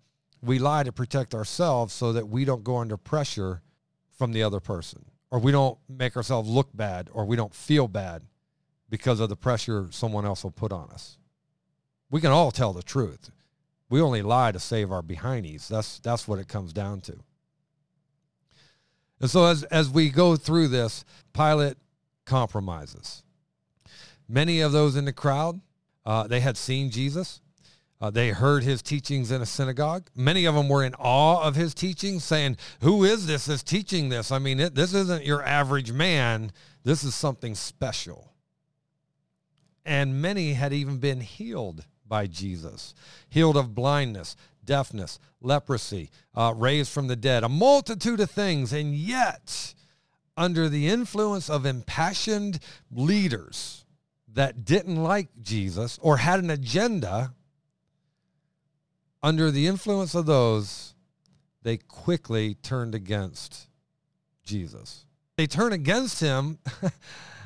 we 0.43 0.59
lie 0.59 0.83
to 0.83 0.93
protect 0.93 1.35
ourselves 1.35 1.95
so 1.95 2.13
that 2.13 2.29
we 2.29 2.45
don't 2.45 2.63
go 2.63 2.77
under 2.77 2.97
pressure 2.97 3.63
from 4.11 4.33
the 4.33 4.43
other 4.43 4.61
person 4.61 5.07
or 5.31 5.39
we 5.39 5.53
don't 5.53 5.79
make 5.89 6.17
ourselves 6.17 6.49
look 6.49 6.69
bad 6.75 7.09
or 7.13 7.25
we 7.25 7.37
don't 7.37 7.55
feel 7.55 7.89
bad 7.89 8.23
because 8.89 9.21
of 9.21 9.29
the 9.29 9.37
pressure 9.37 9.89
someone 9.91 10.25
else 10.25 10.45
will 10.45 10.51
put 10.51 10.73
on 10.73 10.91
us. 10.91 11.19
We 12.11 12.21
can 12.21 12.31
all 12.31 12.51
tell 12.51 12.73
the 12.73 12.83
truth. 12.83 13.31
We 13.91 14.01
only 14.01 14.23
lie 14.23 14.53
to 14.53 14.59
save 14.59 14.93
our 14.93 15.03
behindies. 15.03 15.69
That's 15.69 15.99
that's 16.01 16.29
what 16.29 16.39
it 16.39 16.49
comes 16.49 16.73
down 16.73 17.01
to. 17.03 17.19
And 19.21 19.31
so 19.31 19.47
as 19.47 19.63
as 19.65 19.91
we 19.91 20.11
go 20.11 20.37
through 20.37 20.69
this, 20.69 21.05
Pilate 21.33 21.77
compromises. 22.25 23.23
Many 24.29 24.61
of 24.61 24.73
those 24.73 24.97
in 24.97 25.07
the 25.07 25.13
crowd, 25.13 25.61
uh, 26.05 26.27
they 26.27 26.41
had 26.41 26.57
seen 26.57 26.91
Jesus. 26.91 27.41
Uh, 28.01 28.11
they 28.11 28.31
heard 28.31 28.63
his 28.63 28.81
teachings 28.81 29.33
in 29.33 29.43
a 29.43 29.47
synagogue. 29.47 30.09
Many 30.15 30.45
of 30.45 30.55
them 30.55 30.69
were 30.69 30.85
in 30.85 30.95
awe 30.95 31.43
of 31.43 31.57
his 31.57 31.75
teachings, 31.75 32.23
saying, 32.23 32.57
"Who 32.81 33.05
is 33.05 33.27
this 33.27 33.47
that's 33.47 33.63
teaching 33.63 34.09
this? 34.09 34.31
I 34.31 34.39
mean, 34.39 34.61
it, 34.61 34.75
this 34.75 34.95
isn't 34.95 35.25
your 35.25 35.43
average 35.43 35.91
man. 35.91 36.53
This 36.85 37.03
is 37.03 37.15
something 37.15 37.55
special." 37.55 38.33
And 39.89 40.21
many 40.21 40.53
had 40.53 40.75
even 40.75 40.99
been 40.99 41.23
healed 41.23 41.87
by 42.07 42.27
Jesus, 42.27 42.95
healed 43.31 43.57
of 43.57 43.75
blindness, 43.75 44.37
deafness, 44.63 45.19
leprosy, 45.41 46.11
uh, 46.35 46.53
raised 46.55 46.93
from 46.93 47.07
the 47.07 47.17
dead, 47.17 47.43
a 47.43 47.49
multitude 47.49 48.21
of 48.21 48.31
things. 48.31 48.71
And 48.71 48.95
yet, 48.95 49.73
under 50.37 50.69
the 50.69 50.89
influence 50.89 51.49
of 51.49 51.65
impassioned 51.65 52.59
leaders 52.91 53.87
that 54.35 54.67
didn't 54.67 55.03
like 55.03 55.29
Jesus 55.41 55.99
or 56.03 56.19
had 56.19 56.39
an 56.41 56.51
agenda, 56.51 57.33
under 59.23 59.51
the 59.51 59.67
influence 59.67 60.15
of 60.15 60.27
those, 60.27 60.93
they 61.63 61.79
quickly 61.79 62.57
turned 62.57 62.95
against 62.95 63.69
Jesus. 64.45 65.07
They 65.37 65.47
turn 65.47 65.73
against 65.73 66.21
him 66.21 66.59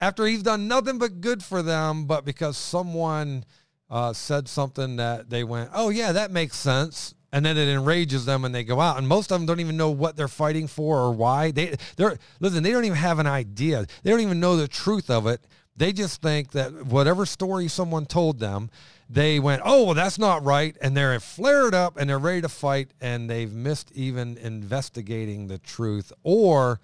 after 0.00 0.26
he's 0.26 0.42
done 0.42 0.68
nothing 0.68 0.98
but 0.98 1.20
good 1.20 1.42
for 1.42 1.62
them, 1.62 2.06
but 2.06 2.24
because 2.24 2.56
someone 2.56 3.44
uh, 3.90 4.12
said 4.12 4.48
something 4.48 4.96
that 4.96 5.30
they 5.30 5.44
went, 5.44 5.70
oh, 5.74 5.88
yeah, 5.88 6.12
that 6.12 6.30
makes 6.30 6.56
sense. 6.56 7.14
And 7.32 7.44
then 7.44 7.58
it 7.58 7.68
enrages 7.68 8.24
them 8.24 8.44
and 8.44 8.54
they 8.54 8.64
go 8.64 8.80
out. 8.80 8.96
And 8.96 9.06
most 9.06 9.30
of 9.30 9.38
them 9.38 9.46
don't 9.46 9.60
even 9.60 9.76
know 9.76 9.90
what 9.90 10.16
they're 10.16 10.28
fighting 10.28 10.66
for 10.66 10.98
or 10.98 11.12
why. 11.12 11.50
They, 11.50 11.76
they're, 11.96 12.18
listen, 12.40 12.62
they 12.62 12.70
don't 12.70 12.84
even 12.84 12.96
have 12.96 13.18
an 13.18 13.26
idea. 13.26 13.86
They 14.02 14.10
don't 14.10 14.20
even 14.20 14.40
know 14.40 14.56
the 14.56 14.68
truth 14.68 15.10
of 15.10 15.26
it. 15.26 15.46
They 15.76 15.92
just 15.92 16.22
think 16.22 16.52
that 16.52 16.86
whatever 16.86 17.26
story 17.26 17.68
someone 17.68 18.06
told 18.06 18.40
them, 18.40 18.70
they 19.10 19.38
went, 19.38 19.62
oh, 19.64 19.84
well, 19.84 19.94
that's 19.94 20.18
not 20.18 20.44
right. 20.44 20.76
And 20.80 20.96
they're 20.96 21.20
flared 21.20 21.74
up 21.74 21.96
and 21.98 22.08
they're 22.08 22.18
ready 22.18 22.40
to 22.42 22.48
fight. 22.48 22.92
And 23.00 23.28
they've 23.28 23.52
missed 23.52 23.92
even 23.92 24.38
investigating 24.38 25.48
the 25.48 25.58
truth 25.58 26.12
or 26.22 26.80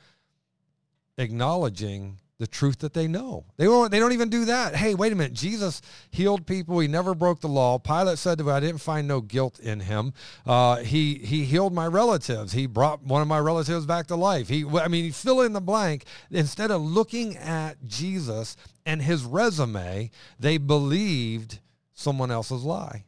acknowledging 1.16 2.18
the 2.38 2.46
truth 2.48 2.80
that 2.80 2.94
they 2.94 3.06
know. 3.06 3.44
They 3.56 3.64
don't, 3.64 3.90
they 3.90 4.00
don't 4.00 4.12
even 4.12 4.28
do 4.28 4.46
that. 4.46 4.74
Hey, 4.74 4.94
wait 4.94 5.12
a 5.12 5.14
minute. 5.14 5.34
Jesus 5.34 5.80
healed 6.10 6.46
people. 6.46 6.80
He 6.80 6.88
never 6.88 7.14
broke 7.14 7.40
the 7.40 7.48
law. 7.48 7.78
Pilate 7.78 8.18
said 8.18 8.38
to 8.38 8.44
him, 8.44 8.50
I 8.50 8.60
didn't 8.60 8.80
find 8.80 9.06
no 9.06 9.20
guilt 9.20 9.60
in 9.60 9.80
him. 9.80 10.12
Uh, 10.44 10.76
he, 10.76 11.14
he 11.14 11.44
healed 11.44 11.72
my 11.72 11.86
relatives. 11.86 12.52
He 12.52 12.66
brought 12.66 13.04
one 13.04 13.22
of 13.22 13.28
my 13.28 13.38
relatives 13.38 13.86
back 13.86 14.08
to 14.08 14.16
life. 14.16 14.48
He, 14.48 14.64
I 14.66 14.88
mean, 14.88 15.12
fill 15.12 15.42
in 15.42 15.52
the 15.52 15.60
blank. 15.60 16.06
Instead 16.30 16.72
of 16.72 16.82
looking 16.82 17.36
at 17.36 17.84
Jesus 17.86 18.56
and 18.84 19.00
his 19.00 19.22
resume, 19.22 20.10
they 20.40 20.58
believed 20.58 21.60
someone 21.92 22.32
else's 22.32 22.64
lie. 22.64 23.04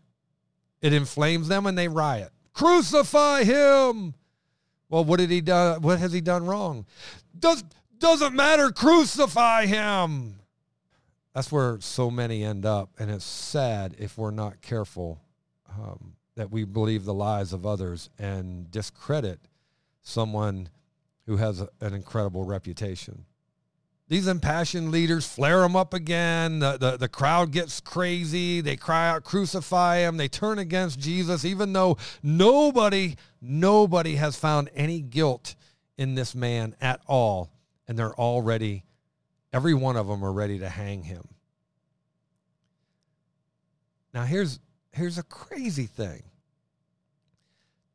It 0.81 0.93
inflames 0.93 1.49
them 1.49 1.67
and 1.67 1.77
they 1.77 1.89
riot. 1.89 2.31
Crucify 2.53 3.43
him. 3.43 4.15
Well, 4.89 5.05
what 5.05 5.19
did 5.19 5.31
he 5.31 5.41
do? 5.41 5.79
What 5.81 5.99
has 5.99 6.13
he 6.13 6.21
done 6.21 6.47
wrong? 6.47 6.87
Does 7.37 7.65
doesn't 7.99 8.35
matter. 8.35 8.71
Crucify 8.71 9.67
him. 9.67 10.41
That's 11.35 11.53
where 11.53 11.79
so 11.81 12.11
many 12.11 12.43
end 12.43 12.65
up. 12.65 12.91
And 12.99 13.11
it's 13.11 13.25
sad 13.25 13.95
if 13.99 14.17
we're 14.17 14.31
not 14.31 14.63
careful 14.63 15.21
um, 15.69 16.15
that 16.35 16.51
we 16.51 16.65
believe 16.65 17.05
the 17.05 17.15
lies 17.15 17.53
of 17.53 17.67
others 17.67 18.09
and 18.19 18.71
discredit 18.71 19.41
someone 20.03 20.71
who 21.27 21.37
has 21.37 21.61
a, 21.61 21.69
an 21.81 21.93
incredible 21.93 22.45
reputation. 22.45 23.27
These 24.09 24.29
impassioned 24.29 24.93
leaders 24.93 25.27
flare 25.27 25.61
them 25.61 25.75
up 25.75 25.93
again. 25.93 26.61
The, 26.61 26.79
the, 26.79 26.97
the 26.97 27.09
crowd 27.09 27.51
gets 27.51 27.81
crazy. 27.81 28.61
They 28.61 28.77
cry 28.77 29.09
out, 29.09 29.25
crucify 29.25 29.99
him. 29.99 30.17
They 30.17 30.29
turn 30.29 30.59
against 30.59 31.01
Jesus, 31.01 31.45
even 31.45 31.73
though 31.73 31.99
nobody, 32.23 33.17
nobody 33.43 34.15
has 34.15 34.37
found 34.37 34.71
any 34.75 35.01
guilt 35.01 35.57
in 35.99 36.15
this 36.15 36.35
man 36.35 36.77
at 36.81 37.01
all 37.07 37.51
and 37.89 37.99
they're 37.99 38.15
all 38.15 38.43
ready. 38.43 38.85
Every 39.53 39.75
one 39.75 39.97
of 39.97 40.07
them 40.07 40.25
are 40.25 40.33
ready 40.33 40.59
to 40.59 40.69
hang 40.69 41.03
him. 41.03 41.29
Now 44.13 44.25
here's 44.25 44.61
here's 44.93 45.19
a 45.19 45.23
crazy 45.23 45.87
thing. 45.87 46.23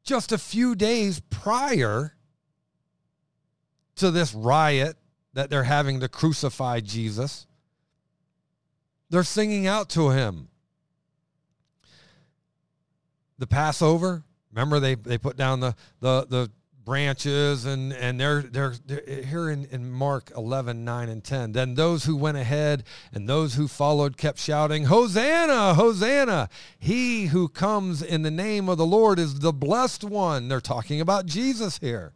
Just 0.04 0.32
a 0.32 0.38
few 0.38 0.76
days 0.76 1.20
prior 1.20 2.16
to 3.96 4.12
this 4.12 4.34
riot 4.34 4.98
that 5.34 5.50
they're 5.50 5.64
having 5.64 6.00
to 6.00 6.10
crucify 6.10 6.80
Jesus, 6.80 7.46
they're 9.10 9.24
singing 9.24 9.68
out 9.68 9.90
to 9.90 10.10
him. 10.10 10.48
The 13.38 13.48
Passover, 13.48 14.24
remember 14.52 14.80
they, 14.80 14.96
they 14.96 15.18
put 15.18 15.38
down 15.38 15.60
the, 15.60 15.76
the, 16.00 16.26
the 16.30 16.52
branches 16.84 17.66
and 17.66 17.94
and 17.94 18.20
they're 18.20 18.42
they're, 18.42 18.74
they're 18.86 19.08
eh, 19.08 19.24
here 19.24 19.50
in, 19.50 19.66
in 19.66 19.90
mark 19.90 20.32
11 20.36 20.84
9 20.84 21.10
and 21.10 21.24
10 21.24 21.52
then 21.52 21.76
those 21.76 22.06
who 22.06 22.16
went 22.16 22.38
ahead 22.38 22.84
and 23.14 23.30
those 23.30 23.54
who 23.54 23.68
followed 23.68 24.18
kept 24.18 24.40
shouting 24.40 24.86
hosanna 24.86 25.74
hosanna! 25.74 26.50
He 26.80 27.28
who 27.28 27.48
comes 27.48 28.02
in 28.02 28.24
the 28.24 28.32
name 28.32 28.68
of 28.68 28.78
the 28.78 28.86
lord 28.86 29.20
is 29.20 29.40
the 29.40 29.54
blessed 29.54 30.04
one. 30.04 30.48
They're 30.48 30.60
talking 30.60 31.02
about 31.02 31.26
jesus 31.26 31.78
here. 31.78 32.14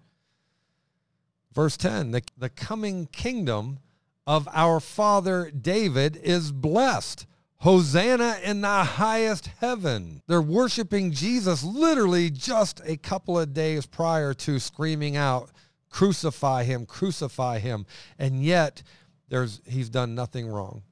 Verse 1.54 1.78
10 1.78 2.12
the, 2.12 2.24
the 2.38 2.50
coming 2.50 3.08
kingdom 3.08 3.80
of 4.26 4.48
our 4.52 4.80
father 4.80 5.52
david 5.52 6.18
is 6.18 6.52
blessed 6.52 7.28
Hosanna 7.60 8.38
in 8.44 8.62
the 8.62 8.84
highest 8.84 9.50
heaven. 9.60 10.22
They're 10.28 10.42
worshiping 10.42 11.12
Jesus 11.12 11.64
literally 11.64 12.30
just 12.30 12.82
a 12.86 12.98
couple 12.98 13.40
of 13.40 13.54
days 13.54 13.86
prior 13.86 14.34
to 14.36 14.60
screaming 14.60 15.16
out, 15.16 15.50
crucify 15.90 16.64
him, 16.64 16.86
crucify 16.86 17.60
him. 17.60 17.86
And 18.20 18.44
yet 18.44 18.84
there's 19.30 19.62
he's 19.66 19.90
done 19.90 20.16
nothing 20.16 20.48
wrong. 20.48 20.84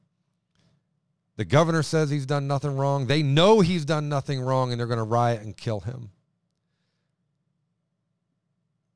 The 1.36 1.46
governor 1.46 1.84
says 1.84 2.10
he's 2.10 2.26
done 2.26 2.48
nothing 2.48 2.76
wrong. 2.76 3.08
They 3.08 3.24
know 3.24 3.60
he's 3.60 3.86
done 3.86 4.08
nothing 4.08 4.40
wrong 4.40 4.72
and 4.72 4.80
they're 4.80 4.88
going 4.88 4.98
to 4.98 5.04
riot 5.04 5.42
and 5.42 5.58
kill 5.58 5.80
him. 5.80 6.12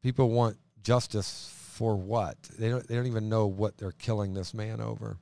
People 0.04 0.30
want 0.30 0.58
justice 0.84 1.52
for 1.74 1.96
what? 1.96 2.42
They 2.58 2.70
don't, 2.70 2.88
they 2.88 2.96
don't 2.96 3.08
even 3.08 3.30
know 3.30 3.48
what 3.48 3.78
they're 3.78 3.92
killing 3.92 4.34
this 4.34 4.54
man 4.54 4.82
over. 4.82 5.18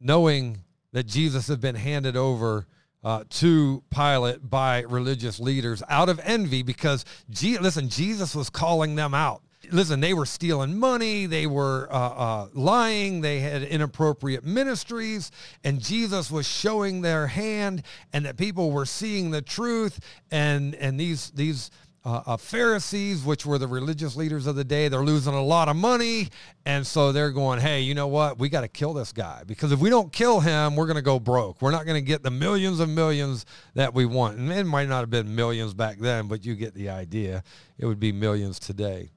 Knowing 0.00 0.64
that 0.92 1.06
Jesus 1.06 1.48
had 1.48 1.60
been 1.60 1.74
handed 1.74 2.16
over 2.16 2.66
uh, 3.04 3.24
to 3.30 3.82
Pilate 3.90 4.48
by 4.48 4.80
religious 4.82 5.38
leaders 5.38 5.82
out 5.88 6.08
of 6.08 6.20
envy 6.24 6.62
because, 6.62 7.04
G- 7.30 7.58
listen, 7.58 7.88
Jesus 7.88 8.34
was 8.34 8.50
calling 8.50 8.94
them 8.96 9.14
out. 9.14 9.42
Listen, 9.70 10.00
they 10.00 10.14
were 10.14 10.24
stealing 10.24 10.78
money, 10.78 11.26
they 11.26 11.46
were 11.46 11.88
uh, 11.90 11.96
uh, 11.96 12.48
lying, 12.54 13.20
they 13.20 13.40
had 13.40 13.62
inappropriate 13.62 14.44
ministries, 14.44 15.30
and 15.62 15.80
Jesus 15.80 16.30
was 16.30 16.48
showing 16.48 17.02
their 17.02 17.26
hand, 17.26 17.82
and 18.12 18.24
that 18.24 18.38
people 18.38 18.70
were 18.70 18.86
seeing 18.86 19.30
the 19.30 19.42
truth, 19.42 20.00
and 20.30 20.74
and 20.76 20.98
these 20.98 21.30
these 21.32 21.70
uh, 22.08 22.22
uh, 22.24 22.36
Pharisees, 22.38 23.22
which 23.22 23.44
were 23.44 23.58
the 23.58 23.66
religious 23.66 24.16
leaders 24.16 24.46
of 24.46 24.56
the 24.56 24.64
day, 24.64 24.88
they're 24.88 25.04
losing 25.04 25.34
a 25.34 25.42
lot 25.42 25.68
of 25.68 25.76
money. 25.76 26.28
And 26.64 26.86
so 26.86 27.12
they're 27.12 27.30
going, 27.30 27.60
hey, 27.60 27.82
you 27.82 27.94
know 27.94 28.06
what? 28.06 28.38
We 28.38 28.48
got 28.48 28.62
to 28.62 28.68
kill 28.68 28.94
this 28.94 29.12
guy 29.12 29.42
because 29.46 29.72
if 29.72 29.78
we 29.78 29.90
don't 29.90 30.10
kill 30.10 30.40
him, 30.40 30.74
we're 30.74 30.86
going 30.86 30.96
to 30.96 31.02
go 31.02 31.20
broke. 31.20 31.60
We're 31.60 31.70
not 31.70 31.84
going 31.84 32.02
to 32.02 32.06
get 32.06 32.22
the 32.22 32.30
millions 32.30 32.80
and 32.80 32.94
millions 32.94 33.44
that 33.74 33.92
we 33.92 34.06
want. 34.06 34.38
And 34.38 34.50
it 34.50 34.64
might 34.64 34.88
not 34.88 35.00
have 35.00 35.10
been 35.10 35.34
millions 35.34 35.74
back 35.74 35.98
then, 35.98 36.28
but 36.28 36.46
you 36.46 36.54
get 36.54 36.72
the 36.72 36.88
idea. 36.88 37.42
It 37.76 37.84
would 37.84 38.00
be 38.00 38.10
millions 38.10 38.58
today. 38.58 39.10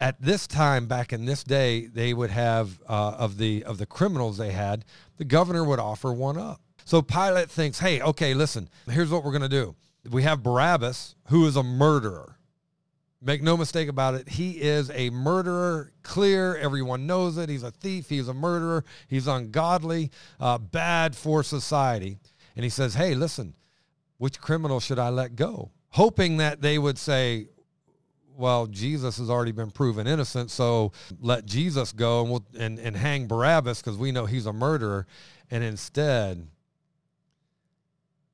At 0.00 0.20
this 0.20 0.48
time, 0.48 0.86
back 0.86 1.12
in 1.12 1.24
this 1.24 1.44
day, 1.44 1.86
they 1.86 2.12
would 2.12 2.30
have 2.30 2.80
uh, 2.88 3.14
of 3.16 3.38
the 3.38 3.62
of 3.64 3.78
the 3.78 3.86
criminals 3.86 4.36
they 4.36 4.50
had, 4.50 4.84
the 5.18 5.24
governor 5.24 5.62
would 5.62 5.78
offer 5.78 6.12
one 6.12 6.36
up. 6.36 6.60
So 6.84 7.00
Pilate 7.00 7.48
thinks, 7.48 7.78
hey, 7.78 8.02
okay, 8.02 8.34
listen, 8.34 8.68
here's 8.90 9.10
what 9.10 9.24
we're 9.24 9.30
going 9.30 9.42
to 9.42 9.48
do 9.48 9.74
we 10.10 10.22
have 10.22 10.42
Barabbas, 10.42 11.14
who 11.28 11.46
is 11.46 11.56
a 11.56 11.62
murderer. 11.62 12.36
Make 13.22 13.42
no 13.42 13.56
mistake 13.56 13.88
about 13.88 14.14
it. 14.14 14.28
He 14.28 14.52
is 14.52 14.90
a 14.90 15.10
murderer, 15.10 15.92
clear. 16.02 16.56
Everyone 16.56 17.06
knows 17.06 17.38
it. 17.38 17.48
He's 17.48 17.62
a 17.62 17.70
thief. 17.70 18.08
He's 18.08 18.28
a 18.28 18.34
murderer. 18.34 18.84
He's 19.08 19.26
ungodly, 19.26 20.10
uh, 20.38 20.58
bad 20.58 21.16
for 21.16 21.42
society. 21.42 22.18
And 22.54 22.64
he 22.64 22.70
says, 22.70 22.94
hey, 22.94 23.14
listen, 23.14 23.54
which 24.18 24.40
criminal 24.40 24.80
should 24.80 24.98
I 24.98 25.08
let 25.08 25.34
go? 25.34 25.72
Hoping 25.90 26.36
that 26.38 26.60
they 26.60 26.78
would 26.78 26.98
say, 26.98 27.48
well, 28.36 28.66
Jesus 28.66 29.16
has 29.18 29.30
already 29.30 29.52
been 29.52 29.70
proven 29.70 30.06
innocent, 30.06 30.50
so 30.50 30.92
let 31.20 31.46
Jesus 31.46 31.92
go 31.92 32.20
and, 32.20 32.30
we'll, 32.30 32.46
and, 32.58 32.78
and 32.78 32.94
hang 32.94 33.26
Barabbas 33.26 33.80
because 33.80 33.96
we 33.96 34.12
know 34.12 34.26
he's 34.26 34.46
a 34.46 34.52
murderer. 34.52 35.06
And 35.50 35.64
instead, 35.64 36.46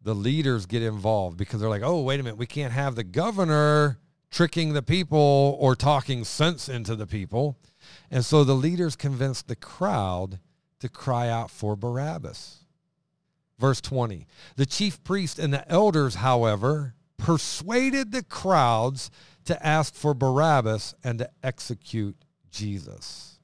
the 0.04 0.14
leaders 0.14 0.66
get 0.66 0.82
involved 0.82 1.36
because 1.36 1.60
they're 1.60 1.70
like, 1.70 1.82
oh, 1.82 2.02
wait 2.02 2.20
a 2.20 2.22
minute, 2.22 2.38
we 2.38 2.46
can't 2.46 2.72
have 2.72 2.94
the 2.94 3.04
governor 3.04 3.98
tricking 4.30 4.72
the 4.72 4.82
people 4.82 5.56
or 5.60 5.76
talking 5.76 6.24
sense 6.24 6.68
into 6.68 6.96
the 6.96 7.06
people. 7.06 7.58
And 8.10 8.24
so 8.24 8.44
the 8.44 8.54
leaders 8.54 8.96
convinced 8.96 9.48
the 9.48 9.56
crowd 9.56 10.40
to 10.80 10.88
cry 10.88 11.28
out 11.28 11.50
for 11.50 11.76
Barabbas. 11.76 12.64
Verse 13.58 13.80
20 13.80 14.26
The 14.56 14.66
chief 14.66 15.02
priest 15.04 15.38
and 15.38 15.52
the 15.52 15.68
elders, 15.70 16.16
however, 16.16 16.94
persuaded 17.16 18.10
the 18.10 18.24
crowds 18.24 19.10
to 19.44 19.64
ask 19.64 19.94
for 19.94 20.14
Barabbas 20.14 20.94
and 21.04 21.20
to 21.20 21.30
execute 21.42 22.16
Jesus. 22.50 23.38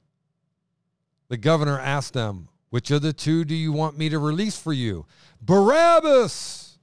The 1.29 1.37
governor 1.37 1.79
asked 1.79 2.13
them, 2.13 2.48
Which 2.69 2.91
of 2.91 3.01
the 3.01 3.13
two 3.13 3.45
do 3.45 3.55
you 3.55 3.71
want 3.71 3.97
me 3.97 4.09
to 4.09 4.19
release 4.19 4.57
for 4.57 4.73
you? 4.73 5.05
Barabbas! 5.41 6.77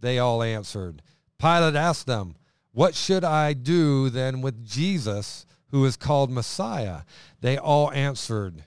They 0.00 0.18
all 0.18 0.42
answered. 0.42 1.02
Pilate 1.38 1.76
asked 1.76 2.06
them, 2.06 2.34
What 2.72 2.94
should 2.94 3.24
I 3.24 3.52
do 3.52 4.10
then 4.10 4.40
with 4.40 4.66
Jesus, 4.66 5.46
who 5.70 5.84
is 5.84 5.96
called 5.96 6.30
Messiah? 6.30 7.02
They 7.40 7.56
all 7.56 7.92
answered, 7.92 8.64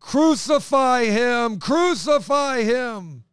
Crucify 0.00 1.04
him! 1.04 1.58
Crucify 1.58 2.62
him! 2.62 3.24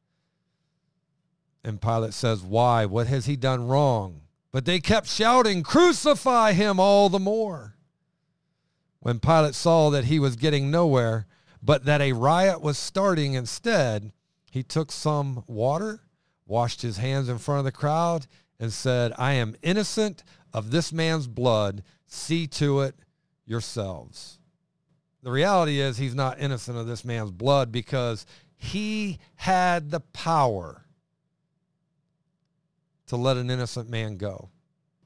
And 1.63 1.81
Pilate 1.81 2.13
says, 2.13 2.41
Why? 2.41 2.85
What 2.85 3.07
has 3.07 3.25
he 3.25 3.35
done 3.35 3.67
wrong? 3.67 4.21
But 4.51 4.65
they 4.65 4.79
kept 4.79 5.07
shouting, 5.07 5.63
Crucify 5.63 6.53
him 6.53 6.79
all 6.79 7.07
the 7.09 7.19
more. 7.19 7.75
When 8.99 9.19
Pilate 9.19 9.55
saw 9.55 9.89
that 9.89 10.05
he 10.05 10.19
was 10.19 10.35
getting 10.35 10.69
nowhere, 10.69 11.27
but 11.61 11.85
that 11.85 12.01
a 12.01 12.13
riot 12.13 12.61
was 12.61 12.77
starting 12.77 13.33
instead, 13.33 14.11
he 14.49 14.63
took 14.63 14.91
some 14.91 15.43
water, 15.47 16.01
washed 16.45 16.81
his 16.81 16.97
hands 16.97 17.29
in 17.29 17.37
front 17.37 17.59
of 17.59 17.65
the 17.65 17.71
crowd, 17.71 18.27
and 18.59 18.73
said, 18.73 19.13
I 19.17 19.33
am 19.33 19.55
innocent 19.61 20.23
of 20.53 20.71
this 20.71 20.91
man's 20.91 21.27
blood. 21.27 21.83
See 22.07 22.47
to 22.47 22.81
it 22.81 22.95
yourselves. 23.45 24.39
The 25.23 25.31
reality 25.31 25.79
is 25.79 25.97
he's 25.97 26.15
not 26.15 26.39
innocent 26.39 26.77
of 26.77 26.87
this 26.87 27.05
man's 27.05 27.31
blood 27.31 27.71
because 27.71 28.25
he 28.57 29.19
had 29.35 29.91
the 29.91 29.99
power 29.99 30.85
to 33.07 33.15
let 33.15 33.37
an 33.37 33.49
innocent 33.49 33.89
man 33.89 34.17
go. 34.17 34.49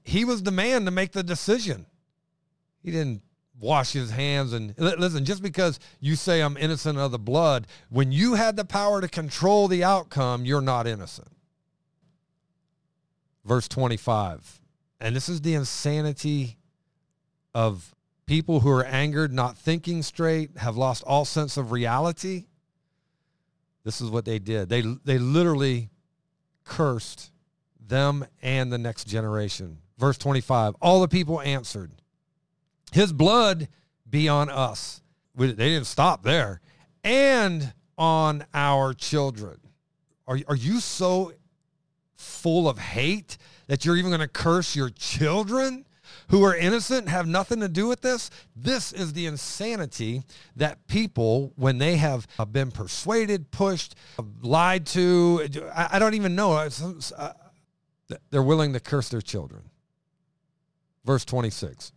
He 0.04 0.24
was 0.26 0.44
the 0.44 0.52
man 0.52 0.86
to 0.86 0.92
make 0.92 1.12
the 1.12 1.24
decision. 1.24 1.86
He 2.82 2.92
didn't 2.92 3.24
wash 3.60 3.94
his 3.94 4.12
hands 4.12 4.54
and 4.54 4.74
listen 4.78 5.24
just 5.24 5.42
because 5.42 5.80
you 6.00 6.16
say 6.16 6.42
i'm 6.42 6.58
innocent 6.58 6.98
of 6.98 7.12
the 7.12 7.20
blood 7.20 7.68
when 7.90 8.12
you 8.12 8.34
had 8.34 8.56
the 8.56 8.66
power 8.66 9.00
to 9.00 9.08
control 9.08 9.68
the 9.68 9.84
outcome 9.84 10.46
you're 10.46 10.62
not 10.62 10.88
innocent. 10.88 11.30
Verse 13.46 13.68
25 13.68 14.62
and 15.00 15.16
this 15.16 15.30
is 15.30 15.42
the 15.42 15.54
insanity 15.54 16.58
of 17.54 17.96
people 18.26 18.62
who 18.62 18.70
are 18.70 18.86
angered 18.86 19.32
not 19.32 19.58
thinking 19.58 20.04
straight 20.04 20.58
have 20.58 20.76
lost 20.76 21.04
all 21.04 21.26
sense 21.26 21.58
of 21.58 21.72
reality. 21.72 22.46
This 23.84 24.02
is 24.02 24.10
what 24.10 24.26
they 24.26 24.40
did. 24.40 24.68
They 24.68 24.82
they 24.82 25.18
literally 25.18 25.90
cursed 26.64 27.32
them 27.80 28.26
and 28.42 28.72
the 28.72 28.78
next 28.78 29.06
generation. 29.06 29.78
Verse 29.98 30.18
25 30.18 30.76
all 30.82 31.02
the 31.02 31.08
people 31.08 31.40
answered 31.42 31.92
his 32.92 33.12
blood 33.14 33.68
be 34.10 34.30
on 34.30 34.50
us. 34.50 35.02
They 35.36 35.54
didn't 35.54 35.86
stop 35.86 36.24
there. 36.24 36.62
And 37.04 37.74
on 37.98 38.46
our 38.54 38.94
children. 38.94 39.60
Are, 40.28 40.40
are 40.48 40.56
you 40.56 40.80
so 40.80 41.34
full 42.16 42.68
of 42.68 42.80
hate 42.80 43.38
that 43.68 43.86
you're 43.86 43.98
even 43.98 44.10
going 44.10 44.22
to 44.22 44.28
curse 44.28 44.76
your 44.76 44.90
children 44.90 45.86
who 46.30 46.44
are 46.44 46.56
innocent 46.56 47.08
have 47.08 47.28
nothing 47.28 47.60
to 47.60 47.70
do 47.70 47.88
with 47.88 48.02
this? 48.02 48.30
This 48.56 48.92
is 48.92 49.14
the 49.14 49.28
insanity 49.28 50.24
that 50.56 50.88
people, 50.88 51.54
when 51.56 51.78
they 51.78 51.98
have 51.98 52.28
been 52.52 52.72
persuaded, 52.72 53.52
pushed, 53.52 53.96
lied 54.42 54.86
to, 54.88 55.48
I, 55.74 56.00
don't 56.00 56.16
even 56.16 56.36
know, 56.36 56.54
uh, 56.54 57.34
they're 58.30 58.44
willing 58.44 58.74
to 58.74 58.80
curse 58.80 59.10
their 59.10 59.22
children. 59.22 59.64
Verse 61.06 61.26
26. 61.26 61.92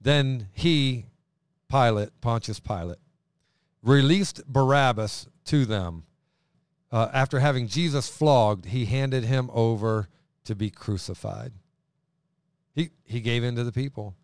Then 0.00 0.48
he, 0.52 1.06
Pilate, 1.70 2.20
Pontius 2.20 2.60
Pilate, 2.60 2.98
released 3.82 4.44
Barabbas 4.46 5.26
to 5.46 5.64
them. 5.64 6.04
Uh, 6.92 7.08
after 7.12 7.40
having 7.40 7.66
Jesus 7.68 8.08
flogged, 8.08 8.66
he 8.66 8.84
handed 8.84 9.24
him 9.24 9.50
over 9.52 10.08
to 10.44 10.54
be 10.54 10.70
crucified. 10.70 11.52
He, 12.74 12.90
he 13.04 13.20
gave 13.20 13.42
in 13.42 13.56
to 13.56 13.64
the 13.64 13.72
people. 13.72 14.14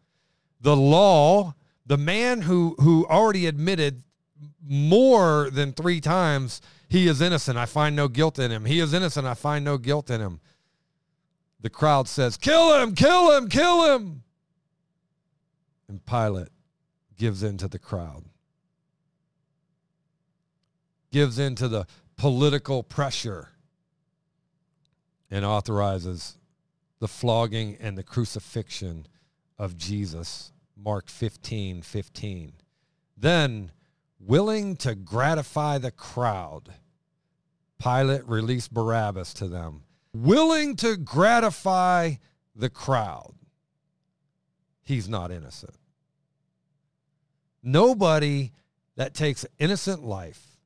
The 0.60 0.76
law, 0.76 1.54
the 1.84 1.98
man 1.98 2.42
who, 2.42 2.76
who 2.78 3.06
already 3.06 3.46
admitted 3.46 4.02
more 4.64 5.50
than 5.50 5.72
three 5.72 6.00
times, 6.00 6.60
he 6.88 7.08
is 7.08 7.20
innocent. 7.20 7.58
I 7.58 7.66
find 7.66 7.96
no 7.96 8.08
guilt 8.08 8.38
in 8.38 8.50
him. 8.50 8.64
He 8.64 8.78
is 8.78 8.94
innocent. 8.94 9.26
I 9.26 9.34
find 9.34 9.64
no 9.64 9.78
guilt 9.78 10.10
in 10.10 10.20
him. 10.20 10.40
The 11.60 11.70
crowd 11.70 12.08
says, 12.08 12.36
kill 12.36 12.80
him, 12.80 12.94
kill 12.94 13.36
him, 13.36 13.48
kill 13.48 13.94
him. 13.94 14.21
And 15.92 16.02
Pilate 16.06 16.48
gives 17.18 17.42
in 17.42 17.58
to 17.58 17.68
the 17.68 17.78
crowd, 17.78 18.24
gives 21.10 21.38
in 21.38 21.54
to 21.56 21.68
the 21.68 21.86
political 22.16 22.82
pressure, 22.82 23.50
and 25.30 25.44
authorizes 25.44 26.38
the 26.98 27.08
flogging 27.08 27.76
and 27.78 27.98
the 27.98 28.02
crucifixion 28.02 29.06
of 29.58 29.76
Jesus. 29.76 30.54
Mark 30.82 31.10
15, 31.10 31.82
15. 31.82 32.52
Then, 33.14 33.70
willing 34.18 34.76
to 34.76 34.94
gratify 34.94 35.76
the 35.76 35.90
crowd, 35.90 36.72
Pilate 37.78 38.26
released 38.26 38.72
Barabbas 38.72 39.34
to 39.34 39.46
them, 39.46 39.82
willing 40.14 40.74
to 40.76 40.96
gratify 40.96 42.14
the 42.56 42.70
crowd. 42.70 43.34
He's 44.80 45.06
not 45.06 45.30
innocent. 45.30 45.76
Nobody 47.62 48.52
that 48.96 49.14
takes 49.14 49.46
innocent 49.58 50.04
life, 50.04 50.58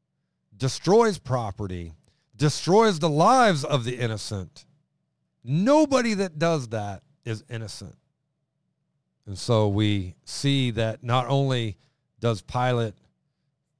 destroys 0.57 1.19
property, 1.19 1.93
destroys 2.37 2.99
the 2.99 3.09
lives 3.09 3.65
of 3.65 3.85
the 3.85 3.99
innocent, 3.99 4.65
nobody 5.45 6.15
that 6.15 6.39
does 6.39 6.69
that 6.69 7.03
is 7.25 7.45
innocent. 7.49 7.97
And 9.27 9.37
so 9.39 9.69
we 9.69 10.15
see 10.25 10.71
that 10.73 11.03
not 11.03 11.27
only 11.29 11.77
does 12.21 12.43
Pilate 12.43 12.95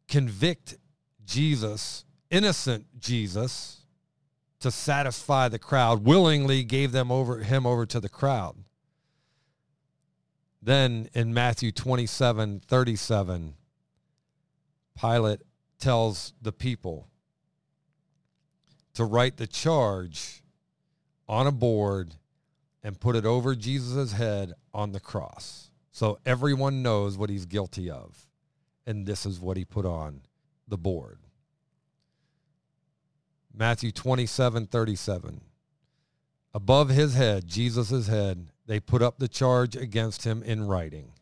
convict 0.09 0.77
Jesus, 1.25 2.05
innocent 2.31 2.87
Jesus, 2.99 3.85
to 4.61 4.71
satisfy 4.71 5.49
the 5.49 5.59
crowd, 5.59 6.05
willingly 6.05 6.65
gave 6.65 6.93
them 6.93 7.13
over 7.13 7.39
him 7.39 7.67
over 7.67 7.87
to 7.87 8.01
the 8.01 8.09
crowd. 8.09 8.57
Then 10.67 11.09
in 11.15 11.33
Matthew 11.33 11.71
27 11.71 12.59
37, 12.67 13.55
Pilate 15.01 15.41
tells 15.79 16.33
the 16.43 16.51
people 16.51 17.07
to 18.95 19.05
write 19.05 19.37
the 19.37 19.47
charge 19.47 20.43
on 21.29 21.47
a 21.47 21.53
board 21.53 22.17
and 22.83 22.99
put 22.99 23.15
it 23.15 23.25
over 23.25 23.55
Jesus' 23.55 24.11
head 24.11 24.55
on 24.75 24.91
the 24.91 24.99
cross. 24.99 25.71
So 25.93 26.19
everyone 26.27 26.83
knows 26.83 27.17
what 27.17 27.31
he's 27.31 27.47
guilty 27.47 27.89
of. 27.89 28.27
And 28.89 29.07
this 29.07 29.25
is 29.25 29.39
what 29.39 29.57
he 29.57 29.65
put 29.65 29.87
on 29.87 30.23
the 30.67 30.77
board. 30.77 31.21
Matthew 33.55 33.93
27, 33.93 34.67
37. 34.67 35.43
Above 36.53 36.89
his 36.89 37.15
head, 37.15 37.47
Jesus' 37.47 38.09
head, 38.09 38.49
they 38.67 38.81
put 38.81 39.03
up 39.03 39.19
the 39.19 39.29
charge 39.29 39.77
against 39.77 40.25
him 40.25 40.43
in 40.43 40.67
writing. 40.67 41.13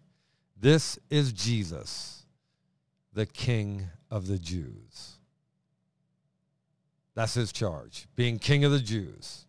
This 0.59 0.99
is 1.11 1.33
Jesus, 1.33 2.25
the 3.13 3.27
King 3.27 3.89
of 4.11 4.27
the 4.27 4.39
Jews. 4.39 5.19
That's 7.15 7.35
his 7.35 7.53
charge, 7.53 8.09
being 8.17 8.39
King 8.39 8.65
of 8.65 8.73
the 8.73 8.81
Jews, 8.81 9.47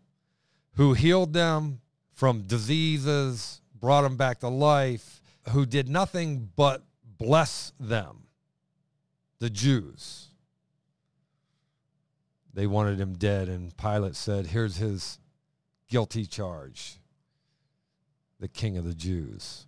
who 0.74 0.94
healed 0.94 1.34
them 1.34 1.80
from 2.14 2.44
diseases, 2.44 3.62
brought 3.80 4.02
them 4.02 4.18
back 4.18 4.40
to 4.42 4.50
life, 4.50 5.22
who 5.50 5.66
did 5.66 5.88
nothing 5.88 6.50
but 6.56 6.84
bless 7.18 7.72
them, 7.80 8.28
the 9.40 9.50
Jews. 9.50 10.28
They 12.54 12.68
wanted 12.68 13.00
him 13.00 13.14
dead, 13.14 13.50
and 13.50 13.76
Pilate 13.76 14.16
said, 14.16 14.48
Here's 14.48 14.78
his 14.78 15.20
guilty 15.90 16.26
charge 16.26 17.00
the 18.46 18.50
king 18.50 18.78
of 18.78 18.86
the 18.86 18.94
Jews. 18.94 19.66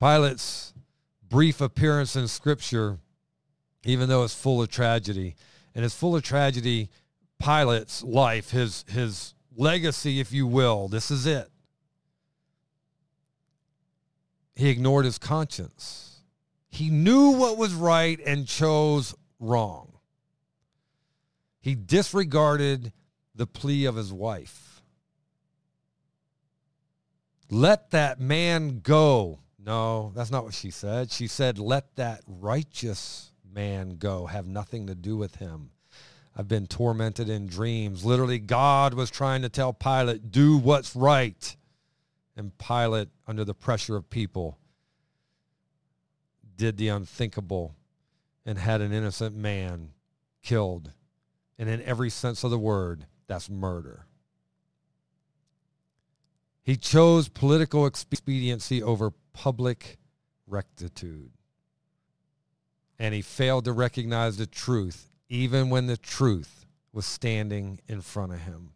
Pilate's 0.00 0.74
brief 1.28 1.60
appearance 1.60 2.16
in 2.16 2.26
Scripture, 2.26 2.98
even 3.84 4.08
though 4.08 4.24
it's 4.24 4.34
full 4.34 4.60
of 4.60 4.68
tragedy, 4.68 5.36
and 5.76 5.84
it's 5.84 5.94
full 5.94 6.16
of 6.16 6.24
tragedy, 6.24 6.90
Pilate's 7.38 8.02
life, 8.02 8.50
his, 8.50 8.84
his 8.88 9.34
legacy, 9.56 10.18
if 10.18 10.32
you 10.32 10.44
will, 10.44 10.88
this 10.88 11.12
is 11.12 11.24
it. 11.24 11.48
He 14.56 14.70
ignored 14.70 15.04
his 15.04 15.18
conscience. 15.18 16.16
He 16.68 16.90
knew 16.90 17.30
what 17.30 17.56
was 17.56 17.74
right 17.74 18.18
and 18.26 18.44
chose 18.44 19.14
wrong. 19.38 19.92
He 21.60 21.76
disregarded 21.76 22.92
the 23.36 23.46
plea 23.46 23.84
of 23.84 23.94
his 23.94 24.12
wife. 24.12 24.67
Let 27.50 27.90
that 27.92 28.20
man 28.20 28.80
go. 28.80 29.40
No, 29.58 30.12
that's 30.14 30.30
not 30.30 30.44
what 30.44 30.54
she 30.54 30.70
said. 30.70 31.10
She 31.10 31.26
said, 31.26 31.58
let 31.58 31.96
that 31.96 32.22
righteous 32.26 33.32
man 33.52 33.96
go, 33.98 34.26
have 34.26 34.46
nothing 34.46 34.86
to 34.86 34.94
do 34.94 35.16
with 35.16 35.36
him. 35.36 35.70
I've 36.36 36.48
been 36.48 36.66
tormented 36.66 37.28
in 37.28 37.46
dreams. 37.48 38.04
Literally, 38.04 38.38
God 38.38 38.94
was 38.94 39.10
trying 39.10 39.42
to 39.42 39.48
tell 39.48 39.72
Pilate, 39.72 40.30
do 40.30 40.56
what's 40.56 40.94
right. 40.94 41.56
And 42.36 42.56
Pilate, 42.56 43.08
under 43.26 43.44
the 43.44 43.54
pressure 43.54 43.96
of 43.96 44.08
people, 44.08 44.58
did 46.56 46.76
the 46.76 46.88
unthinkable 46.88 47.74
and 48.46 48.58
had 48.58 48.80
an 48.80 48.92
innocent 48.92 49.36
man 49.36 49.90
killed. 50.42 50.92
And 51.58 51.68
in 51.68 51.82
every 51.82 52.10
sense 52.10 52.44
of 52.44 52.50
the 52.50 52.58
word, 52.58 53.06
that's 53.26 53.50
murder. 53.50 54.06
He 56.68 56.76
chose 56.76 57.30
political 57.30 57.86
expediency 57.86 58.82
over 58.82 59.14
public 59.32 59.96
rectitude. 60.46 61.30
And 62.98 63.14
he 63.14 63.22
failed 63.22 63.64
to 63.64 63.72
recognize 63.72 64.36
the 64.36 64.44
truth, 64.44 65.08
even 65.30 65.70
when 65.70 65.86
the 65.86 65.96
truth 65.96 66.66
was 66.92 67.06
standing 67.06 67.80
in 67.88 68.02
front 68.02 68.34
of 68.34 68.40
him. 68.40 68.72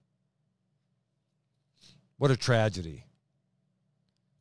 What 2.17 2.31
a 2.31 2.37
tragedy. 2.39 3.05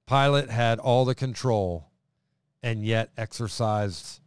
Pilate 0.08 0.50
had 0.50 0.80
all 0.80 1.04
the 1.04 1.14
control 1.14 1.90
and 2.64 2.86
yet 2.86 3.10
exercised 3.18 4.22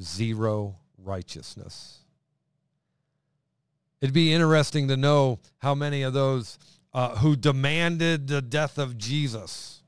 zero 0.00 0.76
righteousness. 0.96 1.98
It'd 4.00 4.14
be 4.14 4.32
interesting 4.32 4.88
to 4.88 4.96
know 4.96 5.40
how 5.58 5.74
many 5.74 6.00
of 6.00 6.14
those 6.14 6.58
uh, 6.92 7.16
who 7.16 7.36
demanded 7.36 8.26
the 8.28 8.42
death 8.42 8.78
of 8.78 8.98
Jesus 8.98 9.82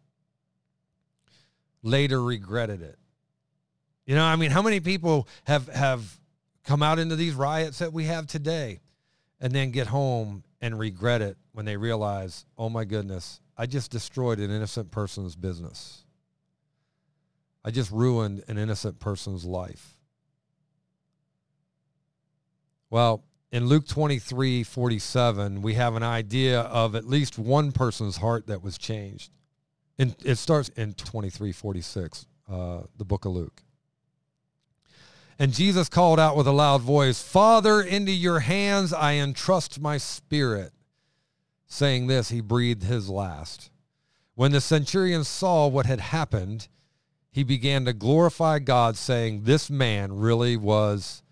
later 1.83 2.23
regretted 2.23 2.83
it. 2.83 2.99
You 4.07 4.15
know, 4.15 4.25
I 4.25 4.37
mean, 4.37 4.51
how 4.51 4.63
many 4.63 4.81
people 4.81 5.29
have 5.45 5.69
have 5.69 6.19
come 6.65 6.83
out 6.83 6.99
into 6.99 7.17
these 7.17 7.35
riots 7.35 7.79
that 7.79 7.93
we 7.93 8.05
have 8.05 8.27
today 8.27 8.81
and 9.41 9.53
then 9.53 9.71
get 9.71 9.89
home 9.89 10.45
and 10.61 10.79
regret 10.79 11.23
it 11.23 11.37
when 11.53 11.65
they 11.67 11.77
realize, 11.77 12.47
oh 12.57 12.69
my 12.69 12.85
goodness, 12.85 13.41
I 13.57 13.67
just 13.67 13.91
destroyed 13.91 14.39
an 14.39 14.51
innocent 14.51 14.91
person's 14.91 15.35
business. 15.35 16.05
I 17.65 17.71
just 17.71 17.91
ruined 17.91 18.45
an 18.49 18.59
innocent 18.59 18.99
person's 18.99 19.45
life. 19.45 19.97
Well, 22.91 23.25
in 23.53 23.67
Luke 23.67 23.87
23, 23.87 24.65
47, 24.65 25.61
we 25.61 25.75
have 25.75 25.95
an 25.95 26.03
idea 26.03 26.63
of 26.63 26.95
at 26.95 27.07
least 27.07 27.39
one 27.39 27.71
person's 27.71 28.17
heart 28.17 28.47
that 28.47 28.63
was 28.63 28.79
changed. 28.79 29.31
And 29.99 30.17
it 30.25 30.37
starts 30.37 30.71
in 30.71 30.95
23, 30.95 31.53
46, 31.53 32.27
uh, 32.51 32.81
the 32.97 33.05
book 33.05 33.27
of 33.27 33.33
Luke. 33.33 33.63
And 35.39 35.53
Jesus 35.53 35.91
called 35.91 36.19
out 36.19 36.35
with 36.35 36.47
a 36.47 36.53
loud 36.53 36.81
voice, 36.81 37.23
Father, 37.23 37.83
into 37.83 38.13
your 38.13 38.41
hands 38.41 38.93
I 38.93 39.15
entrust 39.15 39.81
my 39.81 39.99
spirit. 39.99 40.73
Saying 41.67 42.07
this, 42.07 42.31
he 42.31 42.41
breathed 42.41 42.85
his 42.85 43.11
last. 43.11 43.71
When 44.35 44.53
the 44.53 44.61
centurion 44.63 45.25
saw 45.25 45.67
what 45.67 45.85
had 45.85 46.01
happened, 46.01 46.69
he 47.31 47.45
began 47.45 47.85
to 47.85 47.93
glorify 47.93 48.61
God, 48.61 48.97
saying, 48.97 49.43
This 49.45 49.69
man 49.69 50.13
really 50.15 50.57
was 50.57 51.23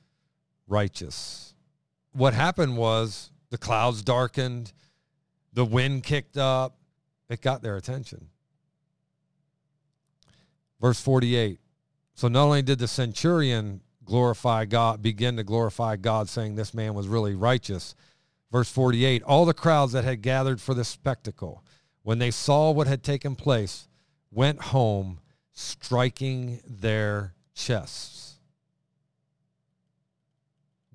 righteous 0.66 1.49
what 2.12 2.34
happened 2.34 2.76
was 2.76 3.30
the 3.50 3.58
clouds 3.58 4.02
darkened, 4.02 4.72
the 5.52 5.64
wind 5.64 6.04
kicked 6.04 6.36
up, 6.36 6.76
it 7.28 7.40
got 7.40 7.62
their 7.62 7.76
attention. 7.76 8.28
Verse 10.80 11.00
48. 11.00 11.60
So 12.14 12.28
not 12.28 12.44
only 12.44 12.62
did 12.62 12.78
the 12.78 12.88
centurion 12.88 13.80
glorify 14.04 14.64
God, 14.64 15.02
begin 15.02 15.36
to 15.36 15.44
glorify 15.44 15.96
God, 15.96 16.28
saying 16.28 16.54
this 16.54 16.74
man 16.74 16.94
was 16.94 17.06
really 17.06 17.34
righteous. 17.34 17.94
Verse 18.50 18.70
48 18.70 19.22
All 19.22 19.44
the 19.44 19.54
crowds 19.54 19.92
that 19.92 20.04
had 20.04 20.22
gathered 20.22 20.60
for 20.60 20.74
the 20.74 20.84
spectacle, 20.84 21.64
when 22.02 22.18
they 22.18 22.30
saw 22.30 22.70
what 22.70 22.86
had 22.86 23.02
taken 23.02 23.36
place, 23.36 23.88
went 24.30 24.60
home 24.60 25.20
striking 25.52 26.60
their 26.66 27.34
chests 27.54 28.29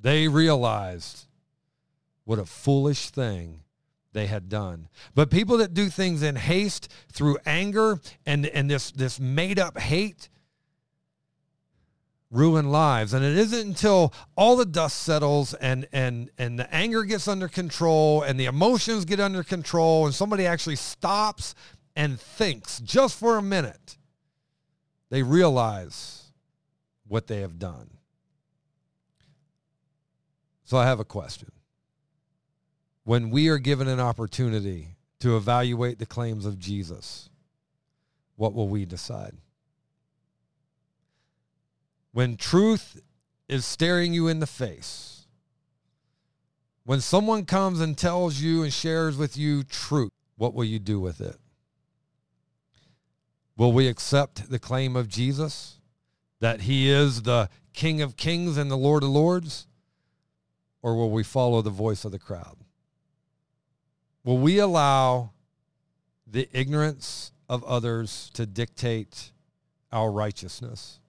they 0.06 0.28
realized 0.28 1.26
what 2.26 2.38
a 2.38 2.46
foolish 2.46 3.10
thing 3.10 3.62
they 4.14 4.28
had 4.28 4.50
done. 4.50 4.88
But 5.16 5.32
people 5.32 5.58
that 5.58 5.74
do 5.74 5.90
things 5.90 6.22
in 6.22 6.36
haste 6.36 6.94
through 7.12 7.40
anger 7.44 8.00
and, 8.24 8.46
and 8.46 8.70
this, 8.70 8.92
this 8.92 9.20
made 9.20 9.58
up 9.58 9.80
hate 9.80 10.30
ruin 12.30 12.70
lives. 12.70 13.16
And 13.16 13.26
it 13.26 13.36
isn't 13.36 13.68
until 13.68 14.14
all 14.38 14.56
the 14.56 14.66
dust 14.68 15.02
settles 15.02 15.56
and, 15.56 15.88
and, 15.92 16.30
and 16.38 16.60
the 16.60 16.72
anger 16.72 17.04
gets 17.04 17.28
under 17.28 17.48
control 17.48 18.22
and 18.22 18.40
the 18.40 18.46
emotions 18.46 19.06
get 19.06 19.20
under 19.20 19.42
control 19.42 20.06
and 20.06 20.14
somebody 20.14 20.46
actually 20.46 20.76
stops 20.76 21.56
and 21.96 22.20
thinks 22.20 22.80
just 22.80 23.18
for 23.18 23.40
a 23.40 23.42
minute, 23.42 23.98
they 25.10 25.24
realize 25.24 26.26
what 27.08 27.26
they 27.26 27.42
have 27.42 27.58
done. 27.58 27.90
So 30.66 30.78
I 30.78 30.86
have 30.86 31.00
a 31.00 31.06
question. 31.06 31.52
When 33.04 33.30
we 33.30 33.50
are 33.50 33.60
given 33.60 33.88
an 33.88 34.00
opportunity 34.00 34.98
to 35.20 35.38
evaluate 35.38 36.00
the 36.00 36.08
claims 36.08 36.46
of 36.46 36.60
Jesus, 36.60 37.30
what 38.36 38.54
will 38.54 38.68
we 38.68 38.86
decide? 38.86 39.38
When 42.12 42.36
truth 42.36 43.00
is 43.48 43.64
staring 43.64 44.14
you 44.14 44.28
in 44.28 44.40
the 44.40 44.48
face, 44.48 45.28
when 46.84 47.00
someone 47.00 47.46
comes 47.46 47.80
and 47.80 47.96
tells 47.96 48.42
you 48.42 48.64
and 48.64 48.74
shares 48.74 49.18
with 49.18 49.38
you 49.38 49.64
truth, 49.64 50.12
what 50.36 50.56
will 50.56 50.64
you 50.64 50.80
do 50.80 51.00
with 51.00 51.22
it? 51.22 51.38
Will 53.56 53.72
we 53.72 53.88
accept 53.88 54.50
the 54.50 54.60
claim 54.60 54.96
of 54.96 55.08
Jesus 55.08 55.80
that 56.40 56.62
he 56.62 56.90
is 56.90 57.22
the 57.22 57.50
King 57.74 58.02
of 58.02 58.18
kings 58.18 58.58
and 58.58 58.72
the 58.72 58.78
Lord 58.78 59.04
of 59.04 59.10
lords? 59.10 59.68
Or 60.86 60.96
will 60.96 61.10
we 61.10 61.24
follow 61.24 61.64
the 61.64 61.72
voice 61.72 62.06
of 62.06 62.12
the 62.12 62.20
crowd? 62.20 62.58
Will 64.24 64.38
we 64.38 64.60
allow 64.60 65.32
the 66.28 66.48
ignorance 66.54 67.32
of 67.50 67.64
others 67.64 68.30
to 68.36 68.46
dictate 68.46 69.32
our 69.92 70.12
righteousness? 70.12 71.00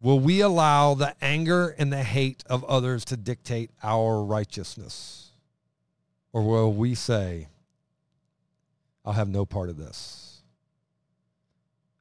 Will 0.00 0.18
we 0.18 0.40
allow 0.40 0.94
the 0.94 1.14
anger 1.22 1.72
and 1.78 1.92
the 1.92 2.02
hate 2.02 2.42
of 2.50 2.64
others 2.64 3.04
to 3.04 3.16
dictate 3.16 3.70
our 3.80 4.24
righteousness? 4.24 5.30
Or 6.32 6.42
will 6.42 6.72
we 6.72 6.96
say, 6.96 7.46
I'll 9.04 9.12
have 9.12 9.28
no 9.28 9.46
part 9.46 9.68
of 9.68 9.76
this? 9.76 10.42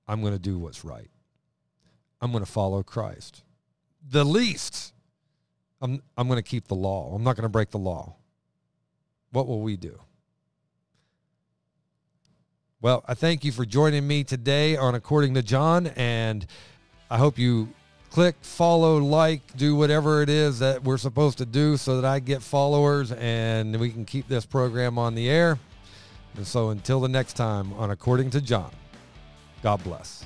I'm 0.07 0.21
going 0.21 0.33
to 0.33 0.39
do 0.39 0.57
what's 0.57 0.83
right. 0.83 1.11
I'm 2.19 2.31
going 2.31 2.43
to 2.43 2.51
follow 2.51 2.81
Christ. 2.81 3.43
The 4.09 4.25
least, 4.25 4.93
I'm, 5.81 6.01
I'm 6.17 6.27
going 6.27 6.37
to 6.37 6.49
keep 6.49 6.67
the 6.67 6.75
law. 6.75 7.13
I'm 7.13 7.23
not 7.23 7.35
going 7.35 7.43
to 7.43 7.49
break 7.49 7.69
the 7.69 7.77
law. 7.77 8.15
What 9.31 9.47
will 9.47 9.61
we 9.61 9.77
do? 9.77 9.99
Well, 12.81 13.03
I 13.07 13.13
thank 13.13 13.43
you 13.43 13.51
for 13.51 13.65
joining 13.65 14.07
me 14.07 14.23
today 14.23 14.77
on 14.77 14.95
According 14.95 15.33
to 15.33 15.41
John, 15.41 15.87
and 15.87 16.45
I 17.09 17.17
hope 17.17 17.39
you 17.39 17.69
click, 18.11 18.35
follow, 18.41 18.97
like, 18.97 19.41
do 19.57 19.75
whatever 19.75 20.21
it 20.21 20.29
is 20.29 20.59
that 20.59 20.83
we're 20.83 20.97
supposed 20.97 21.39
to 21.39 21.45
do 21.45 21.77
so 21.77 21.99
that 21.99 22.07
I 22.07 22.19
get 22.19 22.41
followers 22.41 23.11
and 23.11 23.75
we 23.79 23.89
can 23.89 24.05
keep 24.05 24.27
this 24.27 24.45
program 24.45 24.97
on 24.97 25.15
the 25.15 25.29
air. 25.29 25.59
And 26.35 26.45
so 26.45 26.69
until 26.69 26.99
the 26.99 27.09
next 27.09 27.33
time 27.33 27.73
on 27.73 27.91
According 27.91 28.29
to 28.31 28.41
John, 28.41 28.71
God 29.63 29.83
bless. 29.83 30.23